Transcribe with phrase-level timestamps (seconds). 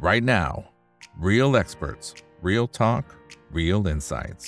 [0.00, 0.64] right now.
[1.18, 3.04] Real experts, real talk,
[3.52, 4.46] real insights.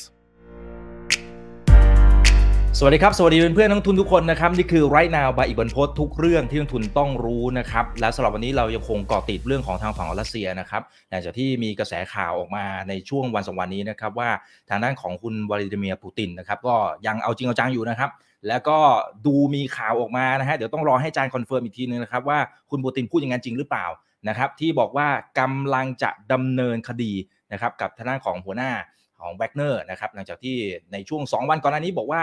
[2.78, 14.30] สวัสดีครับ สวัสดีเพื่อนๆนักลงทุนทุกคนนะครับ นี่คือ Right Now by อิกบรรพตทุกเรื่องที่นักลงทุนต้องรู้นะครับ และสำหรับวันนี้เรายังคงเกาะติดเรื่องของทางฝั่งรัสเซียนะครับหลังจากที่มีกระแสข่าวออกมาในช่วงวันสองวันนี้นะครับ ว่า
[14.68, 16.74] ทางด้านของคุณวลาดิเมียร์ปูตินนะครับ ก็
[17.06, 18.10] ยังเอาจริงเอาจังอยู่นะครับ
[18.48, 18.78] แล้วก็
[19.26, 22.38] ดูมีข่าวออกมานะฮะเดี๋ยวต้องรอให้จารย์ confirm อีกทีนึงนะครับว่า
[22.70, 23.86] คุณปูตินพูดอย่างนั้นจริงหรือเปล่า
[24.28, 25.08] นะครับที่บอกว่า
[25.40, 27.12] กำลังจะดำเนินคดี
[27.52, 28.72] นะครับกับทางด้านของหัวหน้า
[29.18, 30.56] ของแวกเนอร์นะครับหลังจากที่
[30.92, 32.22] ในช่วง 2 วันก่อนหน้านี้บอกว่า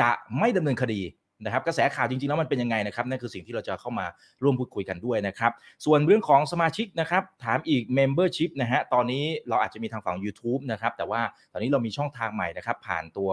[0.00, 1.00] จะไม่ดำเนินคดี
[1.44, 4.06] นะครับกระแสข่าวจริงๆแล้วมันเป็นยังไงนะครับนั่นคือสิ่งที่เราจะเข้ามา
[4.42, 5.52] ร่วมพูดคุยกันด้วยนะครับ
[5.84, 11.20] ส่วนเรื่องของสมาชิกนะครับถามอีก Membership นะฮะตอนนี้เราอาจจะมีทางฝั่ง YouTube นะครับแต่ว่า
[11.52, 13.30] ตอนนี้เรามีช่องทางใหม่นะครับผ่านตัว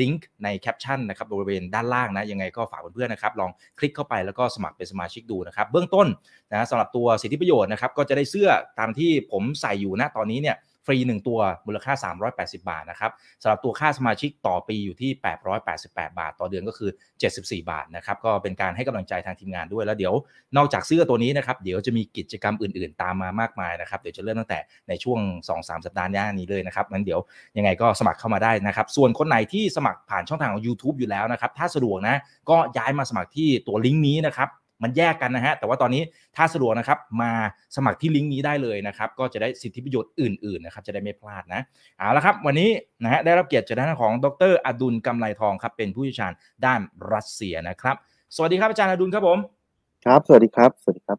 [0.00, 6.06] ลิงก์ในแคปชั่นนะครับบริเวณด้านล่างนะยังไงก็ฝากเพื่อนๆนะครับลองคลิกเข้าไปแล้วก็สมัครเป็นสมาชิกดูนะครับเบื้องต้น
[6.52, 8.48] นะสำหรับตัวสิทธิประโยชน์นะครับก็จะได้เสื้อ
[8.78, 10.56] ตามที่ผมใส่อยู่นะตอนนี้เนี่ย
[10.88, 11.92] ฟรี 1 ตัวมูลค่า
[12.30, 13.10] 380 บาทนะครับ
[13.42, 15.10] สำหรับตัวค่าสมาชิกต่อปีอยู่ที่
[15.64, 16.90] 888 บาท ต่อเดือนก็คือ
[17.30, 20.14] 74 บาทนะครับก็เป็นการให้กำลังใจทางทีมงานด้วยแล้วเดี๋ยว
[20.56, 27.20] นอกจากเสื้อตัวนี้นะครับเดี๋ยวจะมีกิจกรรมอื่นๆ ตามมามากมายนะครับเดี๋ยวจะเริ่มตั้งแต่ในช่วง 2-3 สัปดาห์นี้เลยนะครับงั้นเดี๋ยว
[27.56, 32.16] ยังไงก็สมัครเข้ามาได้นะครับส่วนคนไหนที่สมัครผ่านช่องทางของ YouTube อยู่แล้วนะครับถ้าสะดวกนะ
[32.50, 34.48] ก็ย้ายมาสมัครที่ตัวลิงก์นี้นะครับ
[34.82, 36.02] มันแยกกันนะฮะ แต่ว่าตอนนี้
[36.36, 37.32] ถ้าสะดวกนะครับ มา
[37.76, 41.60] สมัครที่ลิงก์นี้ได้เลยนะครับ ก็จะได้สิทธิประโยชน์อื่นๆนะครับ จะได้ไม่พลาดนะ
[41.98, 42.70] เอาละครับ วันนี้
[43.02, 46.32] นะฮะได้รับเกียรติจากด้านของดรอดุลกำไลทองครับ เป็นผู้เชี่ยวชาญ
[46.66, 46.80] ด้าน
[47.12, 47.96] รัสเซียนะครับ
[48.36, 49.38] สวัสดีครับอาจารย์อดุลครับผม
[50.04, 51.18] ครับ สวัสดีครับ สวัสดีครับ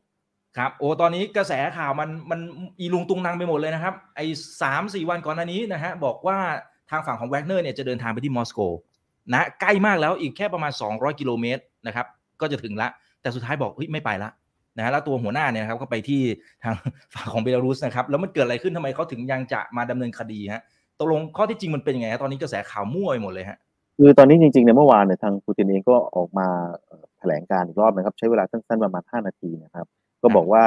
[0.57, 2.39] ครับโอ้ตอนนี้กระแสข่าวมันมัน
[2.79, 4.25] อีลุงตุงนางไปหมดเลยนะครับ ไอ้
[4.61, 6.37] สามสี่วันก่อนหน้านี้นะฮะบอกว่า
[6.89, 8.59] ทางฝั่งของแวกเนอร์เนี่ยจะเดินทางไปที่มอสโก
[9.33, 12.05] นะใกล้มากแล้วอีกแค่ประมาณ 200 กิโลเมตรนะครับ
[12.41, 12.89] ก็จะถึงละ
[13.21, 14.29] แต่สุดท้ายบอกเฮ้ยไม่ไปละ
[14.77, 16.21] นะฮะแล้วตัวหัวหน้าเนี่ยครับก็ไปที่
[16.63, 16.75] ทาง
[17.13, 20.61] ฝั่งของเบลารุสนะครับแล้วมันเกิดอะไรขึ้นทำไมเขาถึงยังจะมาดำเนินคดีฮะ
[20.99, 23.57] ตกลงข้อที่จริงมันเป็นยังไงฮะตอนนี้กระแสข่าวมั่วไปหมดเลยฮะ
[23.97, 26.47] คือตอนนี้จริงๆในเมื่อวานเนี่ยทางปูตินเองก็ออกมา
[27.19, 29.85] แถลงการอีกรอบนะครับ ใช้เวลาสั้นๆประมาณ 5 นาทีนะครับ
[30.21, 30.63] ก็บอกว่า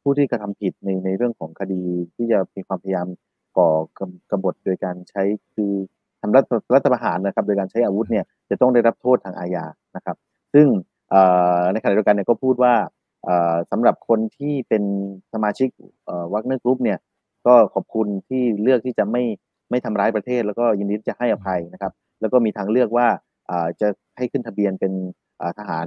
[0.00, 1.82] ผู้ที่กระทำผิดในในเรื่องของคดี
[2.14, 3.06] ที่จะมีความพยายาม
[3.58, 3.68] ก่อ
[4.30, 5.22] กบฏโดยการใช้
[5.54, 5.72] คือ
[6.20, 6.44] ทำรัฐ
[6.74, 9.64] รัฐประหารนะครับ โดยการใช้อาวุธเนี่ยจะต้องได้รับโทษทางอาญา
[9.96, 10.16] นะครับ
[10.54, 10.66] ซึ่ง
[11.72, 12.74] ในขณะเดียวกันเนี่ยก็พูดว่า
[13.70, 14.82] สำหรับคนที่เป็น
[15.32, 15.68] สมาชิก
[16.32, 16.98] Wagner Group เนี่ย
[17.46, 19.22] ก็ขอบคุณที่เลือกที่จะไม่
[19.70, 23.08] ไม่ทำร้ายประเทศ แล้วก็ยินดีจะให้อภัยนะครับ แล้วก็มีทางเลือกว่า
[23.80, 24.92] จะให้ขึ้นทะเบียนเป็น
[25.58, 25.86] ทหาร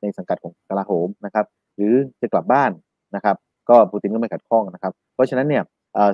[0.00, 1.46] ในสังกัดของกลาโหมนะครับ
[1.76, 2.70] หรือจะกลับบ้าน
[3.16, 3.36] นะครับ
[3.70, 5.62] ก็ปูตินก็ไม่ขัดข้องนะครับ เพราะฉะนั้นเนี่ย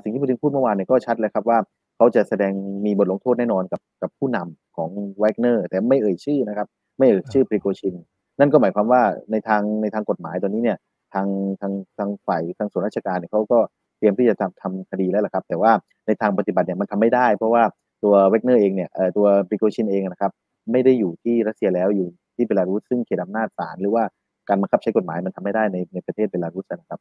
[0.03, 1.59] สิ่งที่ปูตินพูดเมื่อวานเนี่ยก็ชัดเลยครับว่า
[1.97, 2.53] เขาจะแสดง
[2.87, 4.91] มีบทลงโทษแน่นอนกับกับผู้นำของ
[5.22, 6.66] แวกเนอร์แต่ไม่เอ่ยชื่อนะครับ
[6.98, 7.94] ไม่เอ่ยชื่อปริโกชิน
[8.42, 10.78] นั่นก็หมายความว่าในทางในทางกฎหมายตอนนี้เนี่ย
[11.14, 11.26] ทาง
[11.60, 13.58] ทางทางฝ่ายทางส่วนราชการเนี่ยเขาก็
[13.98, 15.72] เตรียมที่จะทำทำคดีแล้วแหละครับ แต่ว่า
[16.06, 17.62] ในทางปฏิบัติเนี่ยมันทำไม่ได้ เพราะว่า
[18.04, 20.32] ตัวแวกเนอร์เองเนี่ยตัวปริโกชินเองนะครับ
[20.72, 24.04] ไม่ได้อยู่ที่รัสเซียแล้วอยู่ที่เบลารุสซึ่งเขตอำนาจศาลหรือว่า
[24.48, 27.00] การบังคับใช้กฎหมายมันทำไม่ได้ในในประเทศเบลารุสนะครับ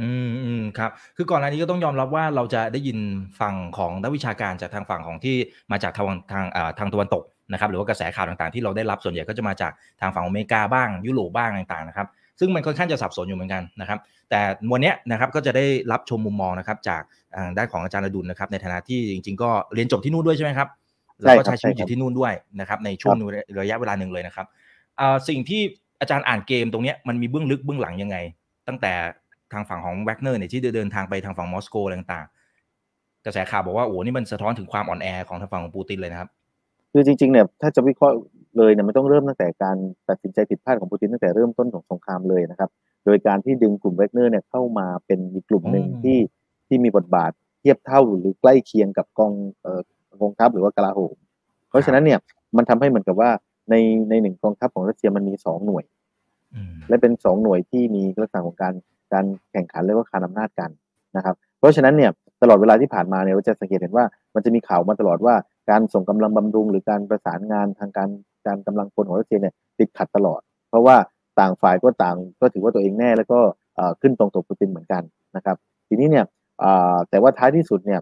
[0.00, 2.98] อืมอืมครับ คือก่อนหน้านี้ก็ต้องยอมรับว่าเราจะได้ยิน
[3.40, 5.36] ฝั่งของนักวิชาการจากทางฝั่งของที่
[5.70, 12.06] มาจากทางทางอ่าทางตะวันตก นะครับหรือว่ากระแสข่าวต่างๆที่เราได้รับส่วนใหญ่ก็จะมาจากทางฝั่งอเมริกาบ้างยุโรปบ้างต่างๆนะครับ
[12.40, 13.98] ซึ่งมันค่อนข้างจะสับสนอยู่เหมือนกันนะครับ
[14.30, 14.40] แต่
[14.72, 17.02] วันนี้นะครับก็จะได้รับชมมุมมองนะครับจาก
[17.56, 20.68] ด้านของอาจารย์อดุลนะครับในฐานะที่จริง ๆ ก็เรียนจบที่นู่นด้วยใช่ไหมครับ
[21.20, 23.16] แล้วก็ใช้ชีวิตอยู่ที่นู่นด้วยนะครับในช่วง
[23.60, 24.46] ระยะเวลาหนึ่งเลยนะครับ
[25.28, 25.62] สิ่งที่
[26.00, 28.16] อาจารย์อ่านเกมตรงนี้มันมีเบื้องลึกเบื้องหลังยังไง
[28.68, 28.92] ตั้งแต่
[29.52, 36.28] ทางฝั่งของแวกเนอร์เนี่ยที่เดินทางไปทางฝั่งมอสโกอะไรต่างๆ กระแสข่าวบอกว่าโอ้นี่มันสะท้อนถึงความอ่อนแอของทางฝั่งของปูตินเลยนะครับ
[36.92, 38.16] คือจริงๆเนี่ยถ้าจะวิเคราะห์
[38.58, 39.76] เลยเนี่ยมันต้องเริ่มตั้งแต่การ
[40.08, 42.70] ตัดสินใจผิดพลาดของปูตินตั้งแต่เริ่มต้นของสงครามเลยนะครับ
[43.04, 46.18] โดยการที่ดึงกลุ่มเวกเนอร์เนี่ยเข้ามาเป็นอีกกลุ่มหนึ่งที่
[46.68, 47.30] ที่มีบทบาท
[47.60, 49.32] เทียบเท่าหรือใกล้เคียงกับกอง
[49.62, 49.80] เอ่อ
[50.20, 51.16] กองทัพหรือว่ากลาโหม
[51.70, 52.18] เพราะฉะนั้นเนี่ย
[52.56, 53.30] มันทำให้เหมือนกับว่า
[53.70, 53.74] ใน
[54.10, 55.84] ในหนึ่งกองทัพของรัสเซียมันมีสองหน่วย
[56.88, 58.74] และเป็นสองหน่วยที่มีลักษณะของการ
[59.12, 60.70] การแข่งขันเรียกว่าคานอำนาจกัน
[61.16, 62.10] นะครับ เพราะฉะนั้นเนี่ย
[62.42, 64.04] ตลอดเวลาที่ผ่านมาเนี่ยเราจะสังเกตเห็นว่า
[64.34, 65.34] มันจะมีข่าวมาตลอดว่า
[65.70, 68.08] การส่งกำลังบำรุง หรือการประสานงานทางการ
[68.46, 70.96] การกำลังพลของรัสเซียเนี่ยติดขัดตลอด เพราะว่า
[71.40, 73.38] ต่างฝ่ายก็ต่างก็ถือว่าตัวเองแน่แล้วก็
[74.00, 75.02] ขึ้นตรงตัวปูตินเหมือนกัน
[75.36, 75.56] นะครับ
[75.88, 76.24] ทีนี้เนี่ย
[77.10, 78.00] แต่ว่าท้ายที่สุดเนี่ย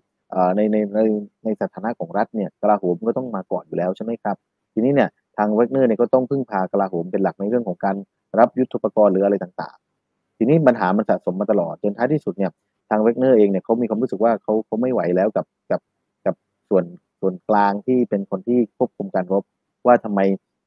[0.56, 1.00] ในในใน
[1.44, 4.36] ในสถานะของรัฐเนี่ยกลาโหมก็ต้องมาก่อนอยู่แล้วใช่ไหมครับ
[4.74, 7.96] ทีนี้เนี่ยทางเวกเนอร์เนี่ยก็ต้องพึ่งพากลาโหมเป็นหลักในเรื่องของการ
[8.38, 12.50] รับยุทธปกรณ์หรืออะไรต่างๆ ทีนี้ปัญหามันสะสมมาตลอดจนท้ายที่สุดเนี่ย
[12.90, 15.80] ทางเวกเนอร์เองเนี่ยเขามีความรู้สึกว่าเขาเขาไม่ไหวแล้วกับกับ
[16.26, 16.34] กับ
[16.68, 16.84] ส่วน
[17.20, 19.42] ส่วนกลางที่เป็นคนที่ควบคุมการรบ
[19.86, 20.20] ว่าทำไม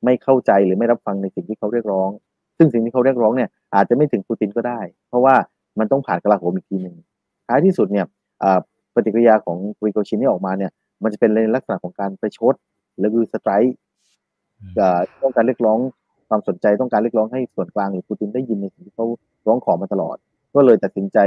[0.06, 2.10] ไม่เข้าใจหรือไม่รับฟังในสิ่งที่เขาเรียกร้อง
[2.58, 5.36] ซึ่งสิ่งที่เขาเรียกร้องเนี่ยอาจจะไม่ถึงปูตินก็ได้ เพราะว่า
[5.80, 6.96] มันต้องผ่านกลาโหมอีกทีหนึ่ง
[7.48, 8.06] ท้ายที่สุดเนี่ย
[8.94, 10.72] ปฏิกิริยาของปริโกชินที่ออกมาเนี่ย
[11.04, 12.54] มันจะเป็นในลักษณะของการประชด
[12.98, 13.75] หรือคือ strike
[15.22, 15.80] ต้องการเรียกร้อง
[16.30, 19.06] ความสนใจต้องการเรียกร้องให้ส่วนกลางหรือปูตินได้ยินในสิ่งที่เขา
[19.48, 20.18] ร้องขอมาตลอด
[20.56, 21.18] ก็เลยตัดสินใจ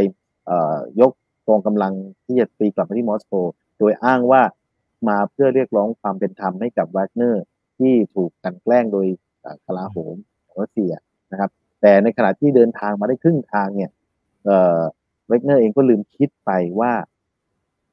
[1.00, 1.12] ยก
[1.46, 1.93] กองกำลัง
[2.25, 3.32] ที่จะตีกลับมาที่มอสโก
[3.78, 4.40] โดยอ้างว่า
[5.08, 7.44] มาเพื่อเรียกร้องความเป็นธรรมให้กับแวกเนอร์
[7.78, 9.06] ที่ถูกกันแกล้งโดย
[9.66, 10.14] กลาโหม
[10.60, 10.93] รัสเซีย
[11.32, 11.50] นะครับ
[11.81, 13.90] แต่ในขณะที่เดินทางมาได้ครึ่งทางเนี่ย
[14.44, 14.81] เอ่อ
[15.28, 16.50] เวกเนอร์เองก็ลืมคิดไป
[16.81, 16.93] ว่า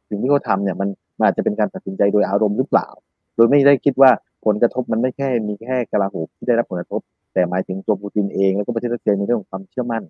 [0.10, 0.90] สิ่งที่เขาทำเนี่ยมัน
[1.24, 2.88] อาจจะเป็นการตัดสินใจโดยอารมณ์หรือเปล่า
[3.36, 4.12] โดยไม่ได้คิดว่า
[4.46, 7.02] ผลกระทบมันไม่แค่มีแค่กลาโหมที่ได้รับผลกระทบ
[7.34, 10.04] แต่หมายถึงตัวปูตินเองแล้วก็ประเทศรัสเซียในเรื่องของความเชื่อมั่น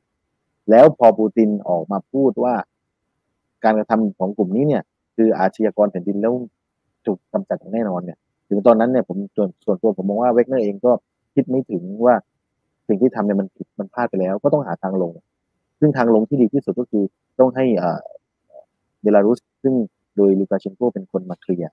[0.70, 2.56] แล้วพอปูตินออกมาพูดว่า
[3.64, 4.84] การกระทำของกลุ่มนี้เนี่ย
[5.16, 6.34] คืออาชญากรแผ่นดินแล้ว
[7.08, 8.18] ถูกกำจัดอย่างแน่นอนเนี่ย
[8.50, 10.92] ถึงตอนนั้นเนี่ยผมส่วนส่วนตัวผมมองว่าแวกเนอร์เองก็
[11.34, 12.16] คิดไม่ถึงว่า
[12.88, 15.12] สิ่งที่ทำเนี่ยมันผิดมันพลาดไปแล้ว ก็ต้องหาทางลง
[15.80, 17.04] ซึ่งทางลงที่ดีที่สุดก็คือ
[17.40, 17.66] ต้องให้
[19.02, 19.74] เบลารุสซึ่ง
[20.18, 21.72] โดยลูกาเชนโกเป็นคนมาเคลียร์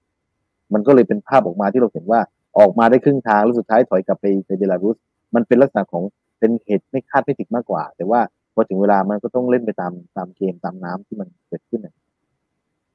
[0.75, 2.21] มันก็เลยเป็นภาพออกมาที่เราเห็นว่า
[2.59, 4.97] ออกมาได้ครึ่งทางแล้วสุดท้ายถอยกลับไปไปเบลารุส
[5.35, 6.03] มันเป็นลักษณะของ
[6.39, 8.21] เป็นเหตุไม่คาดไม่ถึงมากกว่า แต่ว่า
[8.55, 11.81] พอถึงเวลามันก็ต้องเล่นไปตามตามเกมตามน้ำที่มันเกิดขึ้น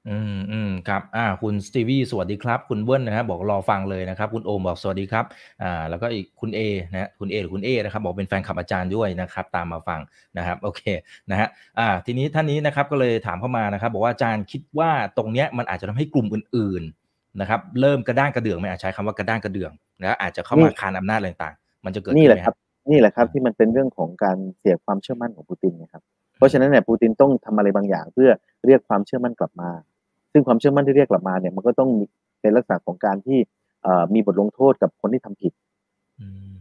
[0.09, 5.25] อืมอืมครับอ่าคุณสตีวีสวัสดีครับ คุณเบิ้ลนะครับบอกรอฟังเลยนะครับ คุณโอมบอกสวัสดีครับ
[5.63, 6.59] อ่าแล้วก็อีกคุณเอ
[6.91, 9.99] นะคุณเอหรือคุณเอนะครับบอกเป็นแฟนคลับอาจารย์ด้วยนะครับตามมาฟัง
[10.37, 10.81] นะครับโอเค
[11.31, 11.47] นะฮะ
[11.79, 19.71] อ่าทีนี้ท่านนี้นะครับก็เลยถามเข้ามานะครับ บอกว่าอาจารย์คิดว่าตรงเนี้ยมันอาจจะทำให้กลุ่มอื่นๆนะครับเริ่มกระด้างกระเดื่องไม่อาจใช้คำว่ากระด้างกระเดื่อง
[20.01, 21.55] นะอาจจะเข้ามาคานอำนาจอะไรต่าง
[21.85, 22.53] มันจะเกิดนี่แหละครับ
[22.91, 26.01] นี่แหละครับที่มันเป็นเรื่องของการเสียความเชื่อมั่นของปูตินนะครับ
[26.37, 28.29] เพราะฉะนั้นเนี่ยปูตินต้องทำอะไรบางอย่างเพื่อ
[28.65, 29.69] เรียกความเชื่อมั่นกลับมา
[30.35, 31.89] ซึ่งความเชื่อมั่นที่เรียกกลับมาเนี่ยมันก็ต้อง
[32.41, 33.39] เป็นลักษณะของการที่
[34.13, 35.53] มีบทลงโทษกับคนที่ทำผิด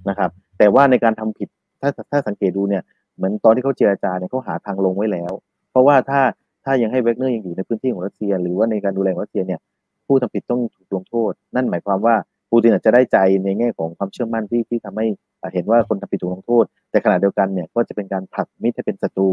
[0.09, 1.49] นะครับ แต่ว่าในการทำผิด
[1.81, 2.83] ถ้าถ้าสังเกตดูเนี่ย
[3.17, 5.33] เหมือนตอนที่เขาเจรจาเนี่ยเขาหาทางลงไว้แล้ว
[5.71, 6.21] เพราะว่าถ้า
[6.65, 9.61] ถ้ายังให้เวกเนอร์ยังอยู่ในพื้นที่ของรัสเซีย หรือว่าในการดูแลรัสเซียเนี่ย
[10.07, 12.15] ผู้ทำผิดต้องถูกลงโทษ นั่นหมายความว่า
[12.51, 15.07] ปูตินอาจจะได้ใจในแง่ของความเชื่อมั่นที่ที่ทำให้
[15.53, 19.29] เห็นว่าคนทำผิดถูกลงโทษ แต่ขณะเดียวกันเนี่ยก็จะเป็นการผลักมิตรให้เป็นศัตรู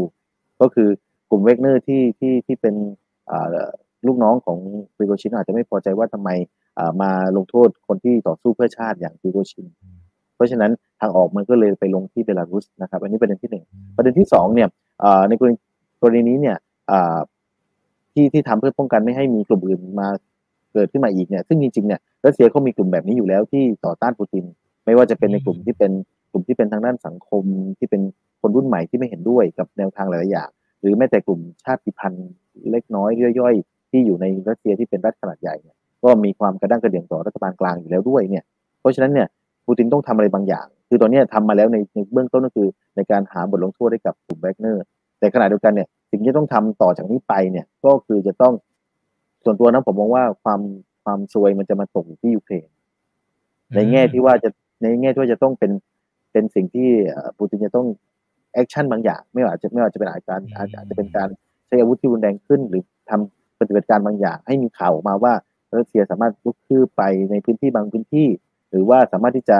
[0.60, 0.88] ก็คือ
[1.30, 2.74] กลุ่มแวกเนอร์ที่ที่ที่เป็น
[4.06, 4.58] ลูกน้องของ
[4.96, 6.30] ปริโกชินอาจจะไม่พอใจว่าทำไม
[7.02, 9.66] มาลงโทษคนที่ต่อสู้เพื่อชาติอย่างปริโกชิน
[10.36, 10.70] เพราะฉะนั้น
[11.00, 13.64] ทางออกมันก็เลยไปลงที่เบลารุสนะครับ อันนี้ประเด็นที่หนึ่ง
[13.96, 14.68] ประเด็นที่สองเนี่ย
[15.28, 15.56] ในกรณี
[16.02, 16.56] กรณีนี้เนี่ย
[18.12, 20.08] ที่ที่ทำเพื่อป้องกันไม่ให้มีกลุ่มอื่นมา
[20.72, 24.44] เกิดขึ้นมาอีกเนี่ยซึ่งจริงๆเนี่ยรัสเซียเขามีกลุ่มแบบนี้อยู่แล้วที่ต่อต้านปูติน
[24.84, 25.92] ไม่ว่าจะเป็นในกลุ่มที่เป็น
[26.32, 27.44] กลุ่มที่เป็นทางด้านสังคม
[27.78, 28.02] ที่เป็น
[28.40, 30.48] คนรุ่นใหม่ที่ไม่เห็นด้วยกับแนวทางหลายอย่าง
[30.80, 32.30] หรือแม้แต่กลุ่มชาติพันธุ์
[32.70, 33.10] เล็กน้อย
[33.40, 33.54] ย่อย
[33.92, 38.44] ที่อยู่ในรัสเซียที่เป็นรัฐขนาดใหญ่เนี่ยก็มีความกระด้างกระเดี่ยงต่อรัฐบาลกลางอยู่แล้วด้วยเนี่ย
[38.80, 39.28] เพราะฉะนั้นเนี่ย
[39.66, 44.84] ปูตินต้องทำอะไรบางอย่าง คือตอนนี้ทำมาแล้วในในเบื้องต้นก็คือในการหาบทลงโทษให้กับกลุ่มแบกเนอร์
[45.18, 48.54] แต่ขณะเดียวกันเนี่ยสิ่งที่ต้องทำต่อจากนี้ไปเนี่ยก็คือจะต้อง
[49.44, 50.60] ส่วนตัวนะผมมองว่าความ
[51.04, 52.68] ความซวยมันจะมาตกอยู่ที่ยูเครน
[53.74, 54.50] ในแง่ที่ว่าจะ
[54.82, 55.72] ในแง่ที่ว่าจะต้องเป็น
[56.32, 56.88] เป็นสิ่งที่
[57.38, 57.86] ปูตินจะต้อง
[58.54, 61.28] action บางอย่าง ไม่ว่าจะไม่ว่าจะเป็นอาการอาจจะเป็นการ
[61.66, 65.32] ใช้อาวุธที่รุนแรงขึ้น หรือทำ ปฏิบัติการบางอย่าง ให้มีข่าวออกมาว่า
[65.76, 68.28] รัสเซียสามารถลุกคืบไปในพื้นที่บางพื้นที่
[68.70, 69.58] หรือว่าสามารถที่จะ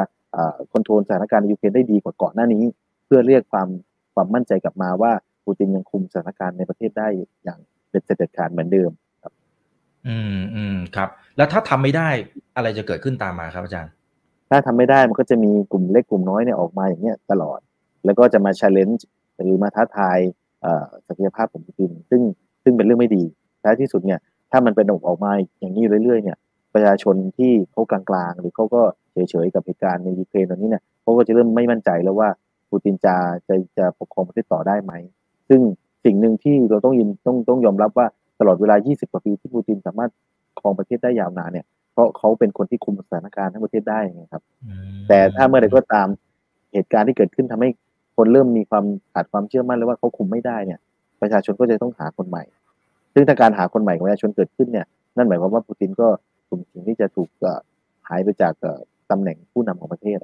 [0.73, 2.65] control สถานการณ์ในยูเครนได้ดีกว่าก่อนหน้านี้
[3.07, 3.69] เพื่อเรียกความ
[4.15, 5.13] ความมั่นใจกลับมาว่า
[5.45, 7.09] ปูตินยังคุมสถานการณ์ในประเทศได้
[7.44, 7.59] อย่าง
[7.91, 8.91] เด็ดเด็ดขาดเหมือนเดิม
[9.23, 9.32] ครับ
[10.06, 12.09] อืมอืมครับ แล้วถ้าทำไม่ได้
[12.56, 13.93] อะไรจะเกิดขึ้นตามมาครับอาจารย์
[14.51, 17.59] ถ้าทำไม่ได้มันก็จะมีกลุ่มเล็กกลุ่มน้อยเนี่ยออกมาอย่างเงี้ยตลอด
[18.05, 19.03] แล้วก็จะมา challenge
[19.44, 20.19] หรือมาท้าทาย
[21.06, 22.23] ศักยภาพของปูติน ซึ่ง
[22.63, 23.25] ซึ่งเป็นเรื่องไม่ดี
[23.63, 26.37] ท้ายที่สุดเนี่ยถ้ามันเป็นออกมาอย่างนี้เรื่อยๆเนี่ย
[26.75, 28.01] ประชาชนที่เขากลา
[28.31, 32.29] งๆ หรือเขาก็เฉยๆกับเหตุการณ์ในยูเครนตอนนี้เนี่ยเขาก็จะเริ่มไม่มั่นใจแล้วว่า
[32.71, 33.15] ปูตินจะ
[33.49, 34.93] จะจะปกครองประเทศต่อได้ไหม
[35.49, 35.61] ซึ่ง
[36.05, 38.07] สิ่งหนึ่งที่เราต้องยินต้องต้องยอมรับว่า
[38.41, 40.11] ตลอดเวลา 20 กว่าปีที่ปูตินสามารถ
[40.61, 44.43] ครองประเทศได้ยาวนานเนี่ย เพราะเขาเป็นคนที่คุมสถานการณ์ทั้งประเทศได้ไงครับ
[45.09, 46.09] แต่ถ้าเมื่อใดก็ตาม
[46.73, 47.71] เหตุการณ์ที่เกิดขึ้นทำให้
[48.17, 50.79] คนเริ่มมีความขาดความเชื่อมั่นแล้วว่าเขาคุมไม่ได้เนี่ย
[51.21, 52.43] ประชาชนก็จะต้องหาคนใหม่
[53.15, 56.09] ซึ่งถ้าการหาคนใหม่ของประชาชนเกิดขึ้นเนี่ยนั่นหมายความว่าปูตินก็
[56.49, 57.29] สุ่มเสี่ยงที่จะถูก
[58.09, 58.55] หายไปจาก
[59.11, 60.19] ตำแหน่งผู้นำของประเทศ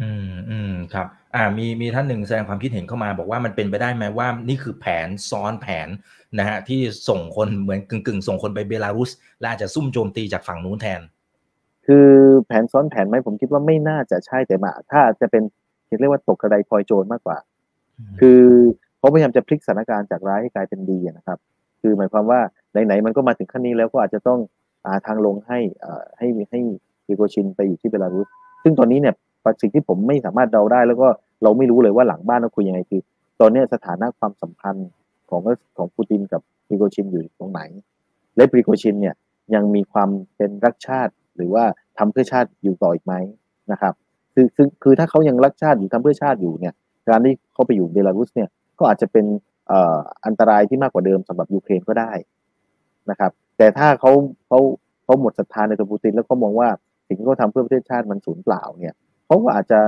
[0.00, 5.88] อืมอืมครับ อ่ามีมีท่านหนึ่งแสดงความคิดเห็นเข้ามา บอกว่ามันเป็นไปได้ไหมว่านี่คือแผนซ้อนแผน
[6.38, 11.00] นะฮะที่ส่งคนเหมือนกึ่งกึ่งส่งคนไปเบลารุส และอาจจะซุ่มโจมตีจากฝั่งนู้นแทน
[11.86, 12.08] คือ
[12.46, 15.42] แผนซ้อนแผนไหมผมคิดว่าไม่น่าจะใช่แต่มาถ้าจะเป็น
[16.00, 17.38] เรียกว่าตกกระไดพลอยโจรมากกว่า
[18.20, 18.42] คือ
[18.98, 21.38] เขาพยายามจะพลิกสถานการณ์จากร้ายให้กลายเป็นดีนะครับ
[21.82, 22.40] คือหมายความว่า
[22.86, 24.40] ไหนๆมันก็มาถึงขั้นนี้แล้วก็อาจจะต้อง
[24.84, 25.58] หาทางลงให้
[26.18, 26.60] ให้ให้
[27.06, 28.26] กิโกชินไปอยู่ที่เบลารุส
[28.62, 29.14] ซึ่งตอนนี้เนี่ย
[29.60, 31.08] สิ่งที่ผมไม่สามารถเดาได้ แล้วก็
[31.42, 33.00] เราไม่รู้เลยว่าหลังบ้านเราคุยยังไงคือ
[33.40, 34.88] ตอนนี้สถานะความสัมพันธ์
[35.30, 35.40] ของ
[35.76, 37.60] ของปูตินกับปริโกชินอยู่ตรงไหน
[38.36, 39.14] และปริโกชินเนี่ย
[39.54, 41.64] ยังมีความเป็นรักชาติ หรือว่า
[41.98, 43.14] ทำเพื่อชาติอยู่ต่ออีกไหม
[43.72, 43.94] นะครับ
[44.34, 46.74] คือคือคือถ้าเขายังรักชาติอยู่ทำเพื่อชาติอยู่เนี่ย
[47.08, 48.48] การที่เขาไปอยู่เบลารุสเนี่ย
[48.78, 49.24] ก็อาจจะเป็น
[50.26, 52.12] อันตรายที่มากกว่าเดิมสำหรับยูเครนก็ได้
[53.10, 54.10] นะครับ แต่ถ้าเขา
[54.46, 54.58] เขา
[55.04, 56.68] เขาหมดศรัทธาในตัวปูติน แล้วเขามองว่า
[57.06, 59.80] สิ่งที่เขาทำเพื่อประเทศชาติมันสูญเปล่าเนี่ยเขาก็อาจจะ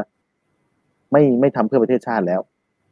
[1.12, 2.40] ไม่ไม่ทำเพื่อประเทศชาติแล้ว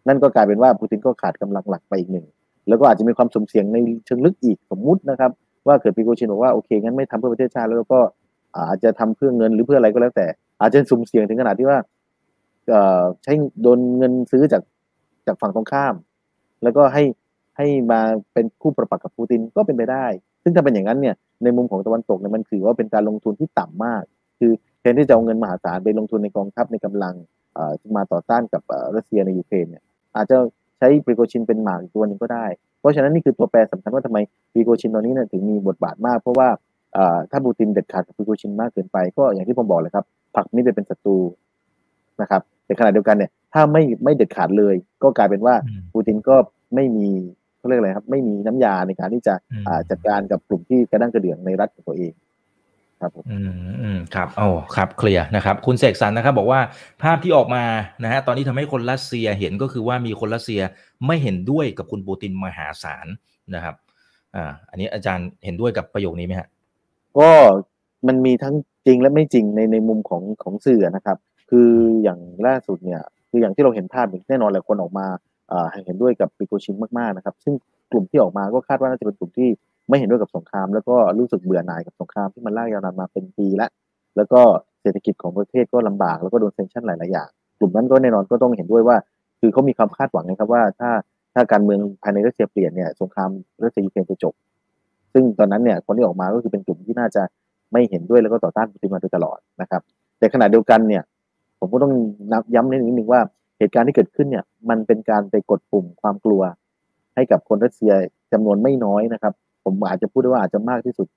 [0.09, 2.27] นั่นก็กลายเป็นว่าปูตินก็ขาดกำลังหลักไปอีกหนึ่ง
[2.69, 5.31] แล้วก็อาจจะมีความสมเสียงในเชิงลึกอีกสมมุตินะครับ
[5.67, 8.01] ว่าเกิดปีโกชินบอกว่าโอเคงั้นไม่ทำเพื่อประเทศชาติแล้วก็
[8.57, 10.27] อาจจะทำเพื่อเงินหรือเพื่ออะไรก็แล้วแต่
[10.61, 11.79] อาจจะสุ่มเสี่ยงถึงขนาดที่ว่า
[13.23, 13.33] ใช้
[13.63, 14.63] โดนเงินซื้อจาก
[15.27, 15.95] จากฝั่งตรงข้าม
[16.63, 17.05] แล้วก็ให้
[17.57, 18.01] ให้มา
[18.33, 20.07] เป็นคู่ประปักษ์กับปูตินก็เป็นไปได้
[20.43, 21.15] ซึ่งถ้าเป็นอย่างนั้นเนี่ย
[21.45, 24.03] ในมุมของตะวันตกเนี่ยมันถือว่าเป็นการลงทุนที่ต่ำมาก
[24.39, 27.15] คือแทนที่จะเอาเงินมหาศาลไปลงทุนในกองทัพในกำลัง
[27.97, 28.63] มาต่อต้านกับ
[28.97, 29.83] รัสเซียในยูเครนเนี่ย
[30.17, 30.37] อาจจะ
[30.79, 32.47] ใช้ปริโกชินเป็นหมากตัวหนึ่งก็ได้
[32.81, 34.19] เพราะฉะนั้นนี่คือตัวแปรสำคัญว่าทำไม
[34.53, 36.49] ปริโกชินตอนนี้เนี่ยถึงมีบทบาทมาก เพราะว่า
[37.31, 40.05] ถ้าปูตินเด็ดขาดกับปริโกชินมากเกินไป ก็อย่างที่ผมบอกเลยครับ
[40.37, 41.17] ผักนี่ไปเป็นศัตรู
[42.23, 46.37] นะครับแต่ขณะเดียวกันเนี่ย ถ้าไม่ไม่เด็ดขาดเลย ก็กลายเป็นว่าอืมปูตินก็
[46.75, 47.09] ไม่มี
[47.59, 52.13] เขาเรียกอะไรครับ ไม่มีน้ำยาในการที่จะอืมอ่าจัดการกับกลุ่มที่กระด้างกระเดื่องในรัฐของตัวเอง
[53.01, 56.61] ครับผมอืมอืมครับโอ้ครับเคลียร์นะครับ คุณเสกสรรนะครับ บอกว่า
[57.03, 57.65] ภาพที่ออกมา
[58.03, 60.61] นะฮะตอนนี้ทำให้คนรัสเซียเห็นก็คือว่ามีคนรัสเซีย
[61.07, 63.07] ไม่เห็นด้วยกับคุณปูตินมหาศาล
[63.55, 63.75] นะครับ
[64.37, 66.49] อ่า อันนี้อาจารย์เห็นด้วยกับประโยคนี้ไหมฮะ
[67.19, 67.31] ก็
[68.07, 68.55] มันมีทั้ง
[68.87, 71.19] จริงและไม่จริงในในมุมของของสื่อนะครับ
[71.51, 71.71] คือ
[72.03, 75.07] อย่างล่าสุดเนี่ย คืออย่างที่เราเห็นภาพแน่นอนแหละคนออกมา
[75.85, 77.55] เห็นด้วยกับปิโกชินมากๆนะครับ ซึ่ง
[77.93, 79.49] กลุ่มที่ออกมาก็คาดว่าน่าจะเป็นกลุ่มที่
[79.89, 83.71] ไม่เห็นด้วยกับสงคราม แล้วก็รู้สึกเบื่อหน่ายกับสงครามที่มันลากยาวนานมาเป็นปีแล้ว
[84.17, 84.41] แล้วก็
[84.83, 88.97] เศรษฐกิจของประเทศก็ลำบากแล้วก็โดนเซนชั่นหลายๆอย่างกลุ่มนั้นก็แน่นอนก็ต้องเห็นด้วยว่า
[89.41, 90.91] คือเขามีความคาดหวังนะครับว่าถ้า
[91.35, 93.31] ถ้าการเมืองภายในรัสเซียเปลี่ยนเนี่ยสงคราม
[93.65, 94.35] รัสเซียยูเครนจะจบ
[95.13, 97.23] ซึ่งตอนนั้นเนี่ยคนที่ออกมาก็คือเป็นกลุ่มที่น่าจะ
[97.73, 99.83] ไม่เห็นด้วยแล้วก็ต่อต้านปูตินมาโดยตลอดนะครับ
[100.19, 101.03] แต่ขณะเดียวกันเนี่ย
[101.65, 101.95] ผมก็ต้อง
[102.33, 103.21] นับย้ำนิดนึงว่า
[103.59, 106.43] เหตุการณ์ที่เกิดขึ้นเนี่ย มันเป็นการไปกดปุ่มความกลัว
[107.15, 107.93] ให้กับคนรัสเซีย
[108.33, 109.33] จำนวนไม่น้อยนะครับ
[109.65, 111.09] ผมอาจจะพูดได้ว่าอาจจะมากที่สุด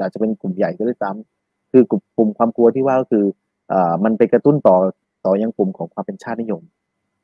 [0.00, 3.24] อาจจะเป็นกลุ่มใหญ่ก็ได้ซ้ำคือกลุ่มปุ่มความกลัวที่ว่าก็คือ
[3.72, 4.76] อ่ามันไปกระตุ้นต่อ
[5.24, 6.62] ต่อยังปุ่มของความเป็นชาตินิยม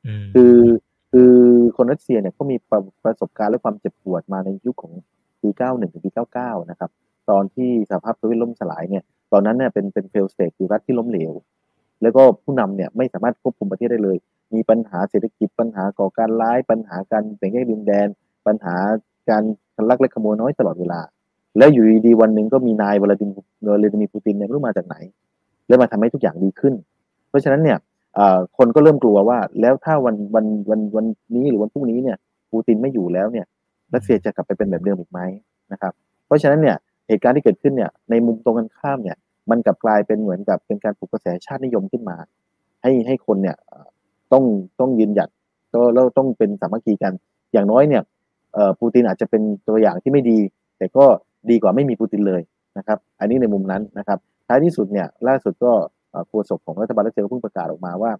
[0.07, 0.55] อืมคือ
[1.11, 1.33] คือ
[1.77, 4.93] คนรัสเซียเนี่ยเขามีประประสบการณ์และความเจ็บปวดมาในยุคของ
[5.41, 6.89] ปี91ถึงปี99นะครับ
[7.29, 11.31] ตอนที่สหภาพโซเวียตล่มสลายเนี่ย ตอนนั้นเนี่ยเป็นเป็น failed state คือรัฐที่ล้มเหลว
[12.01, 14.17] แล้วก็ผู้นำเนี่ยไม่สามารถควบคุมประเทศได้เลย
[14.55, 18.07] มีปัญหาเศรษฐกิจปัญหาก่อการร้ายปัญหาการแบ่งแยกดินแดน
[18.47, 18.75] ปัญหา
[19.29, 19.43] การ
[19.89, 20.99] ลักเล็กขโมยน้อยตลอดเวลา
[21.57, 23.33] แล้วอยู่ดีๆวันหนึ่งก็มีนายวลาดิมี
[23.65, 24.95] วลาดิมีปูตินเนี่ยไม่รู้มาจากไหน
[25.67, 26.73] แล้วมาทำให้ทุกอย่างดีขึ้น
[27.29, 27.77] เพราะฉะนั้นเนี่ย
[28.57, 32.17] คนก็เริ่มกลัวว่า แล้วถ้าวันวันวันวันนี้หรือวันพรุ่งนี้เนี่ย
[32.51, 33.45] ปูตินไม่อยู่แล้วเนี่ย
[33.93, 35.19] รัสเซียจะกลับไปเป็นแบบเดิมอีกไหม
[35.71, 35.93] นะครับ
[36.27, 36.75] เพราะฉะนั้นเนี่ย
[37.07, 39.17] เหตุการณ์ที่เกิดขึ้นเนี่ยในมุมตรงกันข้ามเนี่ย
[39.49, 42.17] มันกลับกลายเป็นเหมือนกับเป็นการปลุกกระแสชาตินิยมขึ้นมา
[42.81, 43.55] ให้ให้คนเนี่ย
[44.31, 44.43] ต้อง
[44.79, 45.29] ต้องยืนหยัด
[45.73, 47.13] ก็แล้วต้องเป็นสามัคคีกัน
[47.53, 48.03] อย่างน้อยเนี่ย
[48.79, 50.39] ปูตินอาจจะเป็นตัวอย่างที่ไม่ดี
[50.77, 51.05] แต่ก็
[51.49, 52.41] ดีกว่าไม่มีปูตินเลย
[52.77, 55.71] นะครับ อันนี้ในมุมนั้นนะครับ ท้ายที่สุดเนี่ยล่าสุดก็
[56.27, 58.11] โฆษกของรัฐบาลรัสเซียก็เพิ่งประกาศออกมาว่า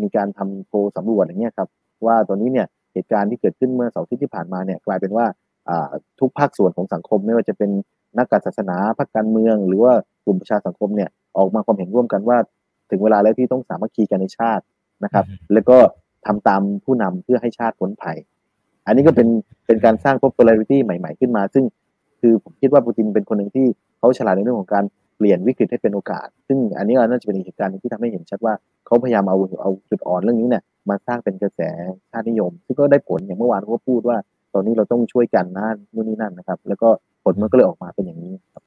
[0.00, 1.68] มีการทำโพลสำรวจอย่างเงี้ยครับ
[2.06, 5.26] ว่าตอนนี้เนี่ยเหตุการณ์ที่เกิดขึ้นเมื่อเสาร์อาทิตย์ที่ผ่านมาเนี่ยกลายเป็นว่า
[6.20, 7.70] ทุกภาคส่วนของสังคมไม่ว่าจะเป็น
[8.16, 9.92] นักการศาสนาพรรคการเมือง หรือว่า
[10.24, 12.38] กลุ่มประชาสังคมเนี่ยออกมาความเห็นร่วมกันว่า
[12.90, 14.64] ถึงเวลาแล้วที่ต้องสามัคคีกันในชาติ
[15.04, 15.78] นะครับ แล้วก็
[16.26, 18.16] ทำตามผู้นำเพื่อให้ชาติพ้นภัย
[18.86, 19.28] อันนี้ก็เป็น
[19.66, 21.64] เป็นการสร้าง popularity ใหม่ ๆ ขึ้นมา ซึ่ง
[22.20, 23.66] คือผมคิดว่าปูตินเป็นคนหนึ่งที่
[23.98, 24.84] เขาฉลาดในเรื่องของการ
[25.16, 28.54] เปลี่ยนวิกฤตให้เป็นโอกาส ซึ่งอันนี้น่าจะเป็นอีกเหตุการณ์หนึ่งที่ทำให้เห็นชัดว่า
[28.86, 31.60] เขาพยายามเอาเอาจุดอ่อนเรื่องนี้เนี่ยมาสร้างเป็นกระแส
[32.10, 34.16] ชาตินิยม ซึ่งก็ได้ผลอย่างเมื่อวานเขาก็พูดว่า
[34.54, 38.62] ตอนนี้เราต้องช่วยกันนะนู่นนี่นั่นนะครับ แล้วก็ผ ลมันก็เลยออกมาเป็นอย่างนี้ครับ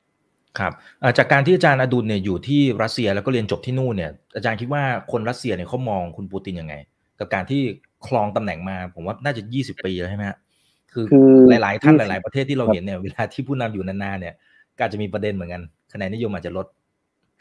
[0.60, 6.75] ครับอ่าจากการที่อาจารย์อดุลเนี่ยอยู่ที่รัสเซียแล้วก็เรียนจบที่นู่นเนี่ยอาจารย์คิดว่าคนรัสเซียเนี่ยเขามองคุณปูตินยังไง
[7.20, 7.62] กับการที่
[8.08, 10.38] ครองตำแหน่งมาผมว่าน่าจะยี่สิบปีแล้วใช่ไหมฮะ
[10.91, 14.36] คือคือหลาย ๆ ท่านห20ลาย ๆ ประเทศที่เราครับเห็นเนี่ยเวลาที่ผู้นำอยู่นานๆเนี่ย
[14.77, 15.62] ก็อาจจะมีประเด็นเหมือนกัน
[15.94, 16.65] คะแนนนิยมอาจจะลด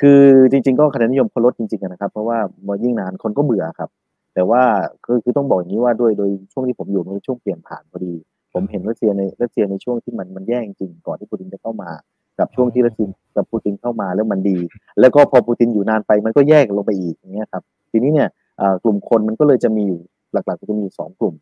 [0.01, 3.91] คือจริง ๆ ก็คะแนนนิยมเขาลดจริงๆอะนะครับ เพราะว่าเมื่อยิ่งนานคนก็เบื่อครับ
[4.35, 4.63] แต่ว่า
[5.05, 8.15] คือคือต้องบอกอย่างนี้ว่าด้วยโดยช่วงที่ผมอยู่มันเป็นช่วงเปลี่ยนผ่านพอดี
[8.53, 11.91] ผมเห็นรัสเซียในรัสเซียในช่วงที่มันมันแย่จริงๆก่อนที่ปูตินจะเข้ามา
[12.39, 14.59] กับช่วงที่รัสเซียกับปูตินเข้ามาแล้วมันดี
[15.01, 18.29] แล้วก็พอปูตินอยู่นานไปมันก็แยกลงไปอีกอย่างเงี้ยครับ ทีนี้เนี่ย
[18.59, 20.01] เอ่อกลุ่มคนมันก็เลยจะมีอยู่
[20.33, 21.35] หลักๆจะมีอยู่สองกลุ่ม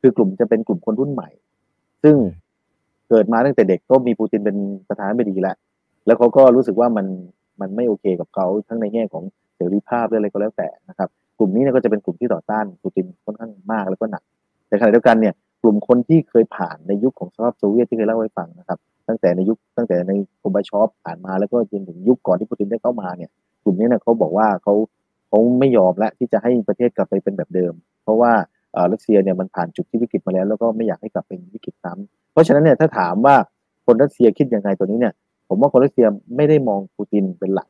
[0.00, 1.28] คือกลุ่มจะเป็นกลุ่มคนรุ่นใหม่
[2.02, 2.16] ซึ่ง
[3.08, 4.56] เกิดมาตั้งแต่เด็กก็มีปูตินเป็น
[4.88, 5.56] ประธานาธิบดีแล้ว
[6.06, 7.06] แล้วเขาก็รู้สึกว่ามัน
[7.60, 9.22] มันไม่โอเคกับเขาทั้งในแง่ของ
[9.56, 11.08] เสรีภาพหรืออะไรก็แล้วแต่นะครับ
[11.38, 14.22] กลุ่มนี้เนี่ยก็จะเป็นกลุ่มที่ต่อต้านปูตินค่อนข้างมากแล้วก็หนัก
[14.68, 15.34] แต่ขณะเดียวกันเนี่ย
[15.64, 18.78] กลุ่มคนที่เคยผ่านในยุคของสหภาพโซเวียตที่เคยเล่าให้ฟังนะครับ
[19.08, 23.30] ตั้งแต่ในยุคตั้งแต่ในโคบาชอฟผ่านมาแล้วก็จนถึงยุคก่อนที่ปูตินได้เข้ามาเนี่ย
[23.64, 24.74] กลุ่มนี้นี่ยเขาบอกว่าเขา
[25.28, 28.32] เขาไม่ยอมและที่จะให้ประเทศกลับไปเป็นแบบเดิม เพราะว่า
[28.74, 33.36] อ่อรัสเซียเนี่ยมันผ่านจุดที่วิกฤตมาแล้ว แล้วก็ไม่อยากให้กลับเป็นวิกฤตซ้ำเพราะฉะนั้นเนี่ยถ้าถามว่า
[33.86, 35.14] คนรัสเซียคิดยังไงตัวนี้เนี่ย
[35.48, 36.06] ผมว่าคนรัสเซีย
[36.36, 37.68] ไม่ได้มองปูตินเป็นหลัก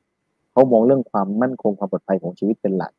[0.53, 2.93] เขามองเรื่องความมั่นคงความปลอดภัยของชีวิตเป็นหลัก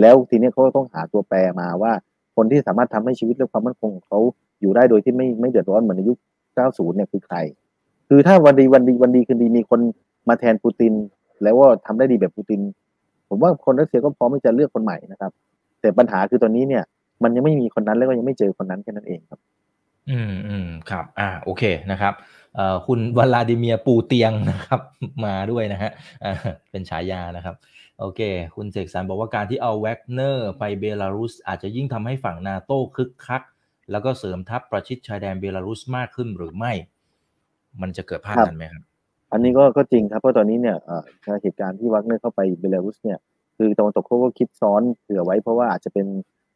[0.00, 1.92] แล้วทีนี้เขาก็ต้องหาตัวแปรมาว่า
[2.36, 4.18] คนที่สามารถทำให้ชีวิตและความมั่นคงของเขา
[4.60, 6.18] อยู่ได้โดยที่ไม่ไม่เดือดร้อนเหมือนในยุค
[6.56, 7.36] 90 เนี่ยคือใคร
[8.08, 9.80] คือถ้าวันดีวันดีวันดีคืนดีมีคน
[10.28, 10.92] มาแทนปูติน
[11.42, 12.60] แล้วว่าทำได้ดีแบบปูติน
[13.28, 15.32] ผมว่าคนรัสเซียก็พร้อมที่จะเลือกคนใหม่นะครับ
[15.80, 16.82] แต่ปัญหาคือตอนนี้เนี่ย
[17.22, 19.40] มันยังไม่มีคนนั้นแล้วก็ยังไม่เจอคนนั้นแค่นั้นเองครับ
[20.10, 22.14] อืมอืมครับ อ่าโอเคนะครับ
[22.56, 24.80] เอ่อคุณวลาดิเมียปูเตียงนะครับ
[25.24, 25.90] มาด้วยนะฮะ
[26.24, 26.32] อ่า
[26.70, 27.54] เป็นฉายานะครับ
[28.02, 28.20] โอเค
[28.56, 33.42] คุณเสกสรรบอกว่าการที่เอาแวกเนอร์ไปเบลารุส อาจจะยิ่งทำให้ฝั่งนาโต้คึกคัก
[33.90, 36.72] แล้วก็เสริมทัพประชิดชายแดนเบลารุสมากขึ้นหรือไม่
[37.80, 38.82] มันจะเกิดภาพแบบนั้นไหมครับ
[39.32, 41.02] อันนี้ก็ก็จริงครับ เพราะตอนนี้เนี่ยเอ่อ
[41.42, 43.18] เหตุการณ์ที่วักเนอร์เข้าไปเบลารุสเนี่ย
[43.56, 46.06] คือตะวันตกเขาก็คิดซ้อนเผื่อไว้เพราะว่าอาจจะเป็น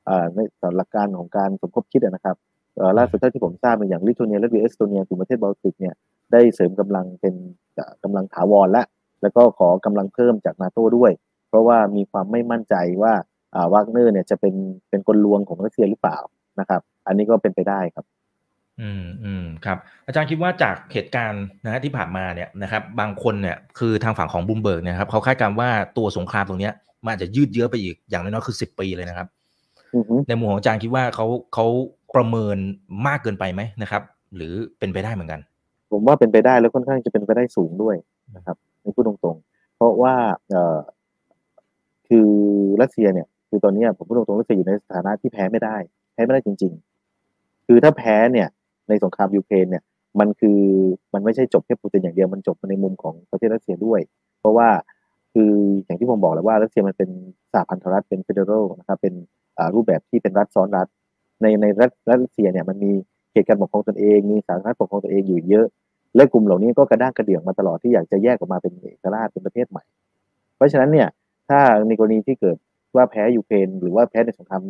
[0.06, 0.38] เอ่อใน
[0.76, 2.36] หลักการของการสมคบคิดอะนะครับ
[2.76, 5.94] เอ่อล่าสุดเท่าที่ผมทราบเป็นอย่างลิทัวเนียและเอสโตเนียกลุ่มประเทศบอลติกเนี่ย
[6.32, 7.34] ได้เสริมกำลังเป็น
[7.74, 8.84] เอ่อกำลังถาวรและ
[9.22, 11.12] แล้วก็ขอกำลังเพิ่มจากนาโต้ด้วย
[11.48, 13.12] เพราะว่ามีความไม่มั่นใจว่า
[13.54, 14.54] อ่าวากเนอร์เนี่ยจะเป็น
[14.88, 16.18] เป็นกลลวงของรัสเซียหรือเปล่า
[16.60, 18.04] นะครับ อันนี้ก็เป็นไปได้ครับ
[18.80, 26.72] อืมอืมครับ อาจารย์คิดว่าจากเหตุการณ์นะฮะที่ผ่านมาเนี่ยนะครับ บางคนเนี่ยคือทางฝั่งของบูมเบิร์กเนี่ยครับเขาคาดการณ์ว่าตัวสงครามตรงเนี้ย
[27.04, 29.28] มันอาจจะยืดเยื้อไปอีกอย่างน้อยๆคือสิบปีเลยนะครับ
[29.94, 31.66] อือฮึในมุมของอาจารย์คิดว่าเขาเขา
[32.16, 32.56] ประเมิน
[33.06, 34.02] มากเกินไปไหมนะครับ
[34.36, 35.40] หรือเป็นไปได้เหมือนกัน
[35.92, 37.96] ผมว่าเป็นไปได้แล้วค่อนข้างจะเป็นไปได้สูงด้วย
[38.36, 40.14] นะครับในพูดตรงๆ เพราะว่า
[40.50, 40.78] เอ่อ
[42.08, 42.28] คือ
[42.82, 45.76] รัสเซียเนี่ย คือตอนนี้ผมพูดตรงๆรัสเซียอยู่ในสถานะที่แพ้ไม่ได้
[46.12, 46.72] แพ้ไม่ได้จริง
[47.20, 48.48] ๆ คือถ้าแพ้เนี่ย
[48.88, 49.82] ในสงครามยูเครนเนี่ย
[50.20, 50.60] มันคือ
[51.14, 54.00] มันไม่ใช่จบแค่ปูตินอย่างเดียวมันจบในมุมของประเทศรัสเซียด้วย
[54.40, 54.68] เพราะว่า
[55.32, 55.52] คือ
[55.84, 57.10] อย่างที่ผมบอกแล้วว่ารัสเซียมันเป็น
[57.52, 59.14] สหพันธรัฐเป็นเฟเดรัลนะครับเป็น
[59.74, 60.86] รูปแบบที่เป็นรัฐซ้อนรัฐ
[61.42, 62.92] ในในรัฐรัสเซียเนี่ยมันมี
[63.30, 65.66] เขตการปกครองตนเองมีสาธารณรัฐปกครองตัวเองอยู่เยอะ
[66.16, 69.84] และกลุ่มเหล่านี้ก็กระด้างกระเดื่องมาตลอดที่อยากจะแยกออกมาเป็นเอกราชเป็นประเทศใหม่
[70.56, 71.08] เพราะฉะนั้นเนี่ย
[71.48, 72.56] ถ้าในกรณีที่เกิด
[72.96, 74.62] ว่าแพ้ยูเครนหรือว่าแพ้ในสงคราม